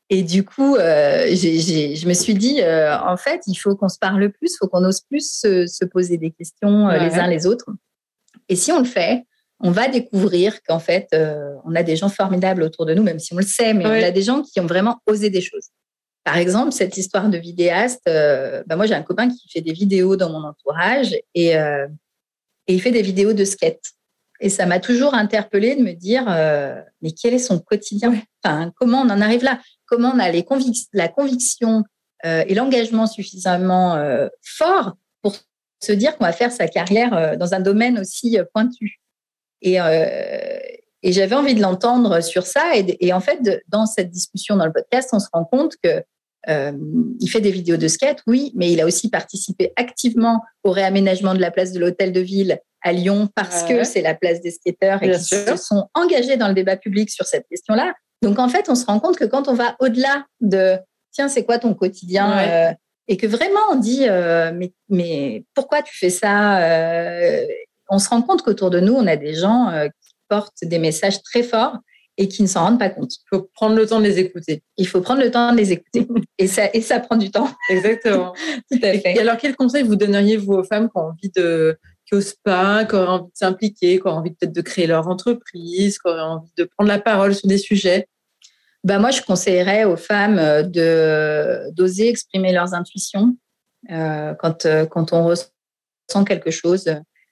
et 0.10 0.24
du 0.24 0.44
coup, 0.44 0.76
euh, 0.76 1.28
je 1.28 2.08
me 2.08 2.14
suis 2.14 2.34
dit, 2.34 2.62
euh, 2.62 2.98
en 2.98 3.16
fait, 3.16 3.42
il 3.46 3.56
faut 3.56 3.76
qu'on 3.76 3.90
se 3.90 4.00
parle 4.00 4.32
plus, 4.32 4.54
il 4.54 4.58
faut 4.60 4.68
qu'on 4.68 4.84
ose 4.84 5.02
plus 5.02 5.30
se, 5.30 5.86
poser 5.86 6.18
des 6.18 6.32
questions 6.32 6.90
euh, 6.90 6.98
les 6.98 7.14
uns 7.14 7.28
les 7.28 7.46
autres. 7.46 7.70
Et 8.48 8.56
si 8.56 8.72
on 8.72 8.80
le 8.80 8.86
fait, 8.86 9.24
on 9.60 9.70
va 9.70 9.88
découvrir 9.88 10.64
qu'en 10.64 10.80
fait, 10.80 11.10
on 11.66 11.76
a 11.76 11.84
des 11.84 11.96
gens 11.96 12.10
formidables 12.10 12.64
autour 12.64 12.86
de 12.88 12.94
nous, 12.96 13.04
même 13.04 13.20
si 13.20 13.34
on 13.34 13.38
le 13.38 13.44
sait, 13.44 13.74
mais 13.74 13.86
on 13.86 13.92
a 13.92 14.10
des 14.10 14.22
gens 14.22 14.42
qui 14.42 14.60
ont 14.60 14.66
vraiment 14.66 15.00
osé 15.06 15.30
des 15.30 15.42
choses. 15.42 15.68
Par 16.24 16.38
exemple, 16.38 16.72
cette 16.72 16.98
histoire 16.98 17.30
de 17.30 17.38
vidéaste, 17.38 18.06
bah 18.06 18.76
moi 18.78 18.86
j'ai 18.86 18.94
un 18.94 19.04
copain 19.04 19.30
qui 19.30 19.50
fait 19.50 19.62
des 19.62 19.74
vidéos 19.74 20.16
dans 20.16 20.30
mon 20.30 20.48
entourage 20.48 21.14
et, 21.36 21.50
et 21.50 21.88
il 22.68 22.82
fait 22.82 22.92
des 22.92 23.02
vidéos 23.02 23.34
de 23.34 23.44
skate. 23.44 23.84
Et 24.40 24.50
ça 24.50 24.66
m'a 24.66 24.80
toujours 24.80 25.14
interpellée 25.14 25.76
de 25.76 25.82
me 25.82 25.94
dire, 25.94 26.26
mais 27.02 27.12
quel 27.12 27.34
est 27.34 27.40
son 27.40 27.60
quotidien? 27.60 28.14
Enfin, 28.44 28.72
Comment 28.78 29.02
on 29.02 29.10
en 29.10 29.22
arrive 29.22 29.44
là? 29.44 29.60
Comment 29.86 30.12
on 30.16 30.20
a 30.20 30.32
les 30.32 30.46
la 30.94 31.08
conviction 31.08 31.84
euh, 32.26 32.44
et 32.48 32.54
l'engagement 32.54 33.08
suffisamment 33.08 33.96
euh, 33.96 34.28
fort 34.44 34.98
pour 35.22 35.36
se 35.82 35.92
dire 35.92 36.18
qu'on 36.18 36.26
va 36.26 36.34
faire 36.34 36.52
sa 36.52 36.68
carrière 36.68 37.14
euh, 37.14 37.36
dans 37.36 37.54
un 37.54 37.60
domaine 37.60 38.00
aussi 38.00 38.38
pointu? 38.54 39.00
Et, 39.62 39.76
et 39.76 41.12
j'avais 41.12 41.36
envie 41.36 41.54
de 41.54 41.62
l'entendre 41.62 42.22
sur 42.22 42.48
ça. 42.48 42.72
Et, 42.76 43.12
en 43.12 43.20
fait, 43.20 43.62
dans 43.68 43.86
cette 43.86 44.10
discussion 44.10 44.56
dans 44.56 44.66
le 44.66 44.72
podcast, 44.72 45.10
on 45.12 45.20
se 45.20 45.28
rend 45.34 45.44
compte 45.44 45.74
que 45.84 46.02
il 46.48 47.30
fait 47.30 47.42
des 47.42 47.52
vidéos 47.52 47.76
de 47.76 47.90
skate, 47.90 48.24
oui, 48.26 48.54
mais 48.56 48.72
il 48.72 48.80
a 48.80 48.86
aussi 48.86 49.10
participé 49.10 49.74
activement 49.76 50.42
au 50.64 50.72
réaménagement 50.72 51.34
de 51.34 51.42
la 51.42 51.52
place 51.52 51.74
de 51.74 51.80
l'hôtel 51.80 52.14
de 52.14 52.22
ville 52.22 52.60
à 52.82 52.94
Lyon 52.94 53.30
parce 53.36 53.64
que 53.64 53.84
c'est 53.84 54.02
la 54.02 54.16
place 54.16 54.42
des 54.42 54.52
skateurs 54.52 55.04
et 55.04 55.12
qui 55.12 55.24
se 55.24 55.56
sont 55.58 55.88
engagés 55.94 56.38
dans 56.38 56.48
le 56.48 56.54
débat 56.54 56.78
public 56.78 57.10
sur 57.10 57.26
cette 57.26 57.48
question-là. 57.50 57.94
Donc 58.22 58.40
en 58.40 58.50
fait, 58.50 58.70
on 58.70 58.76
se 58.76 58.86
rend 58.86 59.00
compte 59.00 59.18
que 59.18 59.26
quand 59.26 59.48
on 59.48 59.54
va 59.54 59.76
au-delà 59.80 60.26
de 60.42 60.78
tiens, 61.12 61.30
c'est 61.30 61.44
quoi 61.44 61.60
ton 61.60 61.74
quotidien 61.74 62.38
euh, 62.40 62.74
et 63.08 63.18
que 63.18 63.28
vraiment 63.28 63.60
on 63.72 63.76
dit 63.76 64.08
euh, 64.08 64.52
mais, 64.54 64.74
mais 64.90 65.46
pourquoi 65.54 65.82
tu 65.82 65.98
fais 65.98 66.10
ça 66.10 66.60
euh, 66.60 67.46
On 67.90 68.00
se 68.00 68.10
rend 68.10 68.22
compte 68.22 68.42
qu'autour 68.42 68.70
de 68.70 68.80
nous, 68.80 68.94
on 68.94 69.08
a 69.08 69.16
des 69.16 69.34
gens 69.34 69.72
qui 70.04 70.14
portent 70.28 70.64
des 70.64 70.80
messages 70.80 71.22
très 71.24 71.44
forts 71.44 71.78
et 72.20 72.28
qui 72.28 72.42
ne 72.44 72.48
s'en 72.48 72.66
rendent 72.66 72.80
pas 72.80 72.90
compte. 72.90 73.14
Il 73.16 73.26
faut 73.30 73.50
prendre 73.54 73.76
le 73.76 73.88
temps 73.88 74.00
de 74.00 74.04
les 74.04 74.20
écouter. 74.20 74.62
Il 74.76 74.86
faut 74.86 75.00
prendre 75.00 75.22
le 75.22 75.32
temps 75.32 75.54
de 75.54 75.58
les 75.58 75.72
écouter. 75.72 76.06
et, 76.38 76.48
ça, 76.48 76.70
et 76.74 76.82
ça 76.82 77.00
prend 77.00 77.16
du 77.16 77.32
temps. 77.32 77.50
Exactement. 77.70 78.34
Tout 78.72 78.80
à 78.84 78.92
fait. 78.92 79.16
Et 79.16 79.20
alors, 79.22 79.38
quel 79.38 79.56
conseil 79.56 79.84
vous 79.84 79.96
donneriez, 79.96 80.36
vous, 80.36 80.52
aux 80.52 80.66
femmes 80.66 80.90
qui 80.90 80.98
ont 80.98 81.08
envie 81.12 81.32
de, 81.34 81.80
qui 82.10 82.16
n'osent 82.16 82.36
pas, 82.44 82.86
qui 82.86 82.96
auraient 82.96 83.08
envie 83.08 83.26
de 83.26 83.38
s'impliquer, 83.38 84.00
qui 84.00 84.08
auraient 84.08 84.18
envie 84.18 84.32
peut-être 84.32 84.54
de 84.54 84.62
créer 84.62 84.88
leur 84.88 85.08
entreprise, 85.08 86.00
qui 86.00 86.10
auraient 86.10 86.22
envie 86.22 86.52
de 86.58 86.64
prendre 86.64 86.90
la 86.90 87.00
parole 87.00 87.36
sur 87.36 87.48
des 87.48 87.58
sujets 87.58 88.08
bah 88.84 88.98
moi, 88.98 89.12
je 89.12 89.22
conseillerais 89.22 89.84
aux 89.84 89.98
femmes 89.98 90.40
euh, 90.40 91.70
d'oser 91.72 92.08
exprimer 92.08 92.54
leurs 92.54 92.74
intuitions 92.74 93.36
euh, 93.92 94.34
quand, 94.36 94.66
euh, 94.66 94.86
quand 94.86 95.12
on 95.12 95.26
ressent 95.26 96.24
quelque 96.26 96.52
chose, 96.52 96.86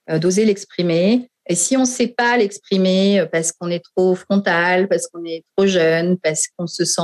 d'oser 0.08 0.46
l'exprimer. 0.46 1.30
Et 1.50 1.56
si 1.56 1.76
on 1.76 1.82
ne 1.82 1.86
sait 1.86 2.08
pas 2.08 2.38
l'exprimer 2.38 3.26
parce 3.32 3.52
qu'on 3.52 3.70
est 3.70 3.84
trop 3.96 4.16
frontal, 4.16 4.88
parce 4.88 5.08
qu'on 5.08 5.26
est 5.26 5.44
trop 5.56 5.66
jeune, 5.66 6.18
parce 6.18 6.48
qu'on 6.48 6.68
se 6.68 6.86
sent 6.86 7.02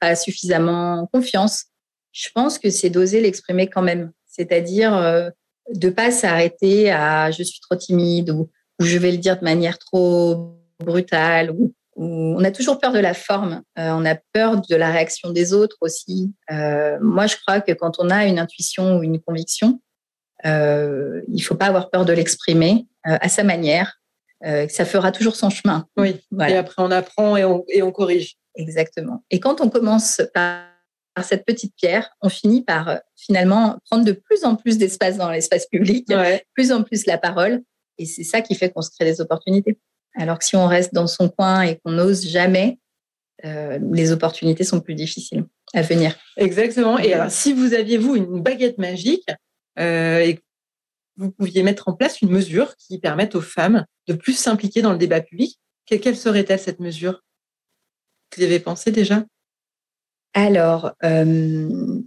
pas 0.00 0.16
suffisamment 0.16 1.08
confiance, 1.12 1.66
je 2.12 2.28
pense 2.34 2.58
que 2.58 2.70
c'est 2.70 2.90
d'oser 2.90 3.20
l'exprimer 3.20 3.68
quand 3.68 3.82
même. 3.82 4.12
C'est-à-dire 4.26 5.32
de 5.72 5.88
pas 5.90 6.10
s'arrêter 6.10 6.90
à 6.90 7.30
je 7.30 7.42
suis 7.42 7.60
trop 7.60 7.76
timide 7.76 8.30
ou, 8.30 8.50
ou, 8.80 8.84
je 8.84 8.98
vais 8.98 9.12
le 9.12 9.18
dire 9.18 9.38
de 9.38 9.44
manière 9.44 9.78
trop 9.78 10.56
brutale 10.80 11.50
ou 11.50 11.72
on 11.96 12.42
a 12.44 12.50
toujours 12.50 12.80
peur 12.80 12.92
de 12.92 12.98
la 12.98 13.14
forme, 13.14 13.62
euh, 13.78 13.90
on 13.92 14.04
a 14.04 14.16
peur 14.32 14.60
de 14.60 14.76
la 14.76 14.90
réaction 14.90 15.30
des 15.30 15.52
autres 15.52 15.76
aussi. 15.80 16.32
Euh, 16.50 16.98
moi, 17.00 17.26
je 17.26 17.36
crois 17.36 17.60
que 17.60 17.72
quand 17.72 17.98
on 17.98 18.10
a 18.10 18.26
une 18.26 18.38
intuition 18.38 18.98
ou 18.98 19.02
une 19.02 19.20
conviction, 19.20 19.80
euh, 20.44 21.20
il 21.28 21.40
faut 21.40 21.54
pas 21.54 21.66
avoir 21.66 21.90
peur 21.90 22.04
de 22.04 22.12
l'exprimer 22.12 22.86
à 23.04 23.28
sa 23.28 23.44
manière. 23.44 24.00
ça 24.42 24.84
fera 24.86 25.12
toujours 25.12 25.36
son 25.36 25.50
chemin. 25.50 25.86
Oui. 25.98 26.16
Et 26.48 26.56
après, 26.56 26.82
on 26.82 26.90
apprend 26.90 27.36
et 27.36 27.44
on, 27.44 27.64
et 27.68 27.82
on, 27.82 27.92
corrige. 27.92 28.36
Exactement. 28.56 29.22
Et 29.30 29.40
quand 29.40 29.60
on 29.60 29.68
commence 29.68 30.22
par, 30.32 30.64
cette 31.22 31.44
petite 31.44 31.74
pierre, 31.76 32.10
on 32.20 32.28
finit 32.28 32.62
par 32.62 32.98
finalement 33.16 33.78
prendre 33.88 34.04
de 34.04 34.12
plus 34.12 34.44
en 34.44 34.56
plus 34.56 34.78
d'espace 34.78 35.16
dans 35.16 35.30
l'espace 35.30 35.66
public, 35.66 36.12
plus 36.54 36.72
en 36.72 36.82
plus 36.82 37.06
la 37.06 37.18
parole. 37.18 37.62
Et 37.98 38.06
c'est 38.06 38.24
ça 38.24 38.40
qui 38.40 38.54
fait 38.54 38.70
qu'on 38.70 38.82
se 38.82 38.90
crée 38.90 39.04
des 39.04 39.20
opportunités. 39.20 39.78
Alors 40.16 40.38
que 40.38 40.44
si 40.44 40.56
on 40.56 40.66
reste 40.66 40.94
dans 40.94 41.06
son 41.06 41.28
coin 41.28 41.62
et 41.62 41.78
qu'on 41.78 41.92
n'ose 41.92 42.26
jamais, 42.26 42.78
euh, 43.44 43.78
les 43.92 44.12
opportunités 44.12 44.64
sont 44.64 44.80
plus 44.80 44.94
difficiles 44.94 45.44
à 45.74 45.82
venir. 45.82 46.16
Exactement. 46.36 46.98
Et 46.98 47.12
alors, 47.12 47.30
si 47.30 47.52
vous 47.52 47.74
aviez, 47.74 47.98
vous, 47.98 48.16
une 48.16 48.40
baguette 48.40 48.78
magique 48.78 49.28
euh, 49.78 50.18
et 50.20 50.36
que 50.36 50.42
vous 51.16 51.30
pouviez 51.30 51.62
mettre 51.62 51.88
en 51.88 51.94
place 51.94 52.22
une 52.22 52.30
mesure 52.30 52.76
qui 52.76 52.98
permette 52.98 53.34
aux 53.34 53.40
femmes 53.40 53.84
de 54.08 54.14
plus 54.14 54.34
s'impliquer 54.38 54.82
dans 54.82 54.92
le 54.92 54.98
débat 54.98 55.20
public, 55.20 55.58
quelle 55.86 56.16
serait-elle 56.16 56.58
cette 56.58 56.80
mesure? 56.80 57.22
Vous 58.34 58.42
y 58.42 58.46
avez 58.46 58.60
pensé 58.60 58.90
déjà? 58.90 59.24
Alors, 60.34 60.92
euh, 61.04 62.02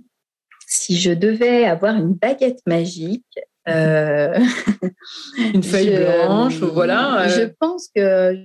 si 0.68 0.98
je 0.98 1.12
devais 1.12 1.66
avoir 1.66 1.96
une 1.96 2.14
baguette 2.14 2.60
magique, 2.68 3.26
euh, 3.70 4.38
une 5.54 5.64
feuille 5.64 5.98
blanche, 5.98 6.60
voilà. 6.60 7.22
Euh. 7.22 7.30
Je 7.30 7.44
pense 7.60 7.88
que 7.96 8.38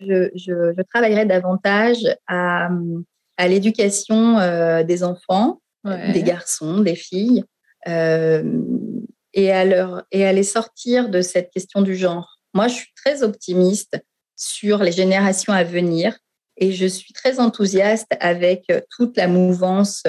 je, 0.00 0.30
je, 0.34 0.82
travaillerai 0.94 1.26
davantage 1.26 1.98
à, 2.28 2.68
à 3.36 3.48
l'éducation 3.48 4.38
des 4.84 5.02
enfants 5.02 5.60
des 6.12 6.24
garçons, 6.24 6.80
des 6.80 6.96
filles, 6.96 7.44
et, 7.86 9.52
à 9.52 9.64
leur, 9.64 10.04
et 10.10 10.26
à 10.26 10.32
les 10.32 10.42
sortir 10.42 11.08
de 11.10 11.20
cette 11.20 11.50
question 11.50 11.80
du 11.80 11.94
genre. 11.94 12.40
Moi, 12.54 12.66
je 12.66 12.74
suis 12.74 12.92
très 12.96 13.22
optimiste 13.22 13.96
sur 14.34 14.82
les 14.82 14.90
générations 14.90 15.52
à 15.52 15.62
venir 15.62 16.18
et 16.56 16.72
je 16.72 16.86
suis 16.86 17.12
très 17.12 17.38
enthousiaste 17.38 18.08
avec 18.20 18.72
toute 18.90 19.16
la 19.16 19.28
mouvance 19.28 20.02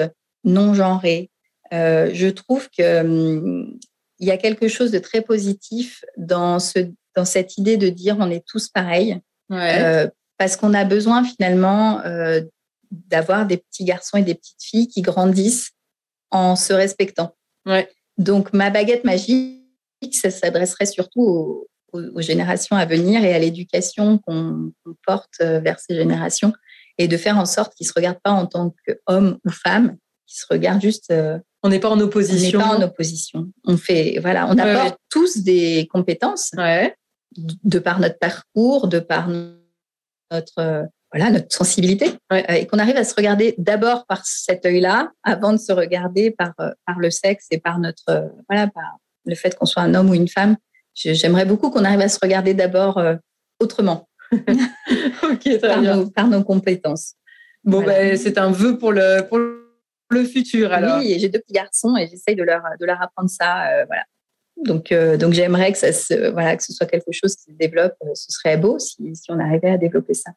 non 0.44 0.74
genrée. 0.74 1.30
je 1.70 2.28
trouve 2.30 2.68
que 2.70 3.00
hum, 3.00 3.78
y 4.20 4.30
a 4.30 4.36
quelque 4.36 4.68
chose 4.68 4.90
de 4.90 4.98
très 4.98 5.22
positif 5.22 6.04
dans, 6.16 6.58
ce, 6.58 6.90
dans 7.14 7.24
cette 7.24 7.58
idée 7.58 7.76
de 7.76 7.88
dire 7.88 8.16
on 8.18 8.30
est 8.30 8.44
tous 8.46 8.68
pareils. 8.68 9.20
Euh, 9.50 10.08
parce 10.36 10.56
qu'on 10.56 10.74
a 10.74 10.84
besoin 10.84 11.24
finalement 11.24 12.00
euh, 12.04 12.42
d'avoir 12.90 13.46
des 13.46 13.56
petits 13.56 13.84
garçons 13.84 14.18
et 14.18 14.22
des 14.22 14.34
petites 14.34 14.62
filles 14.62 14.88
qui 14.88 15.02
grandissent 15.02 15.70
en 16.30 16.54
se 16.54 16.72
respectant. 16.72 17.34
Ouais. 17.64 17.88
Donc 18.18 18.52
ma 18.52 18.70
baguette 18.70 19.04
magique, 19.04 19.64
ça 20.12 20.30
s'adresserait 20.30 20.86
surtout 20.86 21.22
aux, 21.22 21.68
aux, 21.92 22.20
générations 22.20 22.76
à 22.76 22.86
venir 22.86 23.24
et 23.24 23.34
à 23.34 23.38
l'éducation 23.38 24.18
qu'on 24.18 24.72
porte 25.06 25.34
euh, 25.40 25.60
vers 25.60 25.80
ces 25.80 25.94
générations 25.94 26.52
et 26.98 27.08
de 27.08 27.16
faire 27.16 27.38
en 27.38 27.46
sorte 27.46 27.74
qu'ils 27.74 27.86
ne 27.86 27.88
se 27.88 27.94
regardent 27.94 28.20
pas 28.22 28.32
en 28.32 28.46
tant 28.46 28.74
qu'hommes 28.86 29.38
ou 29.44 29.50
femmes, 29.50 29.96
qu'ils 30.26 30.40
se 30.40 30.46
regardent 30.50 30.82
juste 30.82 31.12
on 31.62 31.68
n'est 31.68 31.80
pas 31.80 31.90
en 31.90 32.00
opposition. 32.00 32.60
On 32.60 32.62
n'est 32.62 32.68
pas 32.68 32.76
en 32.76 32.82
opposition. 32.82 33.48
On 33.64 33.76
fait, 33.76 34.18
voilà, 34.20 34.46
on 34.48 34.56
apporte 34.58 34.98
tous 35.10 35.38
des 35.38 35.88
compétences 35.90 36.52
de 37.36 37.78
par 37.78 38.00
notre 38.00 38.18
parcours, 38.18 38.88
de 38.88 39.00
par 39.00 39.28
notre, 39.28 40.88
voilà, 41.12 41.30
notre 41.30 41.54
sensibilité, 41.54 42.12
et 42.48 42.66
qu'on 42.66 42.78
arrive 42.78 42.96
à 42.96 43.04
se 43.04 43.14
regarder 43.14 43.54
d'abord 43.58 44.06
par 44.06 44.24
cet 44.24 44.66
œil-là, 44.66 45.10
avant 45.24 45.52
de 45.52 45.58
se 45.58 45.72
regarder 45.72 46.30
par, 46.30 46.54
par 46.56 46.98
le 46.98 47.10
sexe 47.10 47.46
et 47.50 47.58
par 47.58 47.78
notre, 47.80 48.30
voilà, 48.48 48.68
par 48.68 48.98
le 49.24 49.34
fait 49.34 49.56
qu'on 49.56 49.66
soit 49.66 49.82
un 49.82 49.94
homme 49.94 50.10
ou 50.10 50.14
une 50.14 50.28
femme. 50.28 50.56
J'aimerais 51.00 51.44
beaucoup 51.44 51.70
qu'on 51.70 51.84
arrive 51.84 52.00
à 52.00 52.08
se 52.08 52.18
regarder 52.20 52.54
d'abord 52.54 52.98
euh, 52.98 53.14
autrement. 53.60 54.08
ok, 54.32 55.60
par, 55.60 55.82
Nos, 55.82 56.10
par 56.10 56.28
nos 56.28 56.42
compétences. 56.42 57.14
Bon, 57.64 57.82
ben, 57.82 58.16
c'est 58.16 58.38
un 58.38 58.50
vœu 58.50 58.78
pour 58.78 58.92
le, 58.92 59.22
pour 59.28 59.38
le 59.38 60.24
futur 60.24 60.72
alors. 60.72 60.98
Oui, 60.98 61.18
j'ai 61.18 61.28
deux 61.28 61.38
petits 61.38 61.54
garçons 61.54 61.96
et 61.96 62.06
j'essaye 62.08 62.36
de 62.36 62.42
leur, 62.42 62.62
de 62.80 62.86
leur 62.86 63.00
apprendre 63.00 63.30
ça. 63.30 63.68
Euh, 63.68 63.84
voilà. 63.86 64.04
Donc, 64.64 64.90
euh, 64.90 65.16
donc 65.16 65.34
j'aimerais 65.34 65.72
que, 65.72 65.78
ça 65.78 65.92
se, 65.92 66.30
voilà, 66.30 66.56
que 66.56 66.62
ce 66.62 66.72
soit 66.72 66.86
quelque 66.86 67.12
chose 67.12 67.36
qui 67.36 67.52
se 67.52 67.56
développe. 67.56 67.94
Ce 68.14 68.32
serait 68.32 68.56
beau 68.56 68.78
si, 68.78 69.14
si 69.14 69.30
on 69.30 69.38
arrivait 69.38 69.70
à 69.70 69.78
développer 69.78 70.14
ça. 70.14 70.32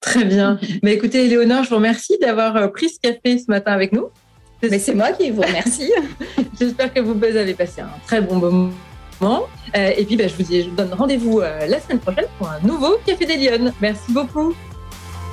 Très 0.00 0.24
bien. 0.24 0.60
Mais 0.82 0.94
écoutez, 0.94 1.26
Léonore, 1.26 1.64
je 1.64 1.70
vous 1.70 1.76
remercie 1.76 2.18
d'avoir 2.18 2.70
pris 2.72 2.90
ce 2.90 3.00
café 3.00 3.38
ce 3.38 3.46
matin 3.48 3.72
avec 3.72 3.92
nous. 3.92 4.10
Mais 4.62 4.78
c'est 4.78 4.94
moi 4.94 5.12
qui 5.12 5.30
vous 5.30 5.42
remercie. 5.42 5.92
J'espère 6.58 6.92
que 6.92 7.00
vous 7.00 7.22
avez 7.24 7.54
passé 7.54 7.80
un 7.80 7.90
très 8.06 8.20
bon 8.20 8.36
moment. 8.36 8.70
Et 9.74 10.04
puis, 10.04 10.16
bah, 10.16 10.28
je, 10.28 10.34
vous 10.34 10.42
dis, 10.42 10.62
je 10.62 10.70
vous 10.70 10.76
donne 10.76 10.92
rendez-vous 10.94 11.40
la 11.40 11.80
semaine 11.80 12.00
prochaine 12.00 12.26
pour 12.38 12.48
un 12.48 12.60
nouveau 12.60 12.96
Café 13.06 13.26
des 13.26 13.36
Lyonnes. 13.36 13.72
Merci 13.80 14.12
beaucoup. 14.12 14.54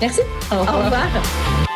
Merci. 0.02 0.22
Au 0.52 0.60
revoir. 0.60 0.76
Au 0.76 0.84
revoir. 0.86 1.72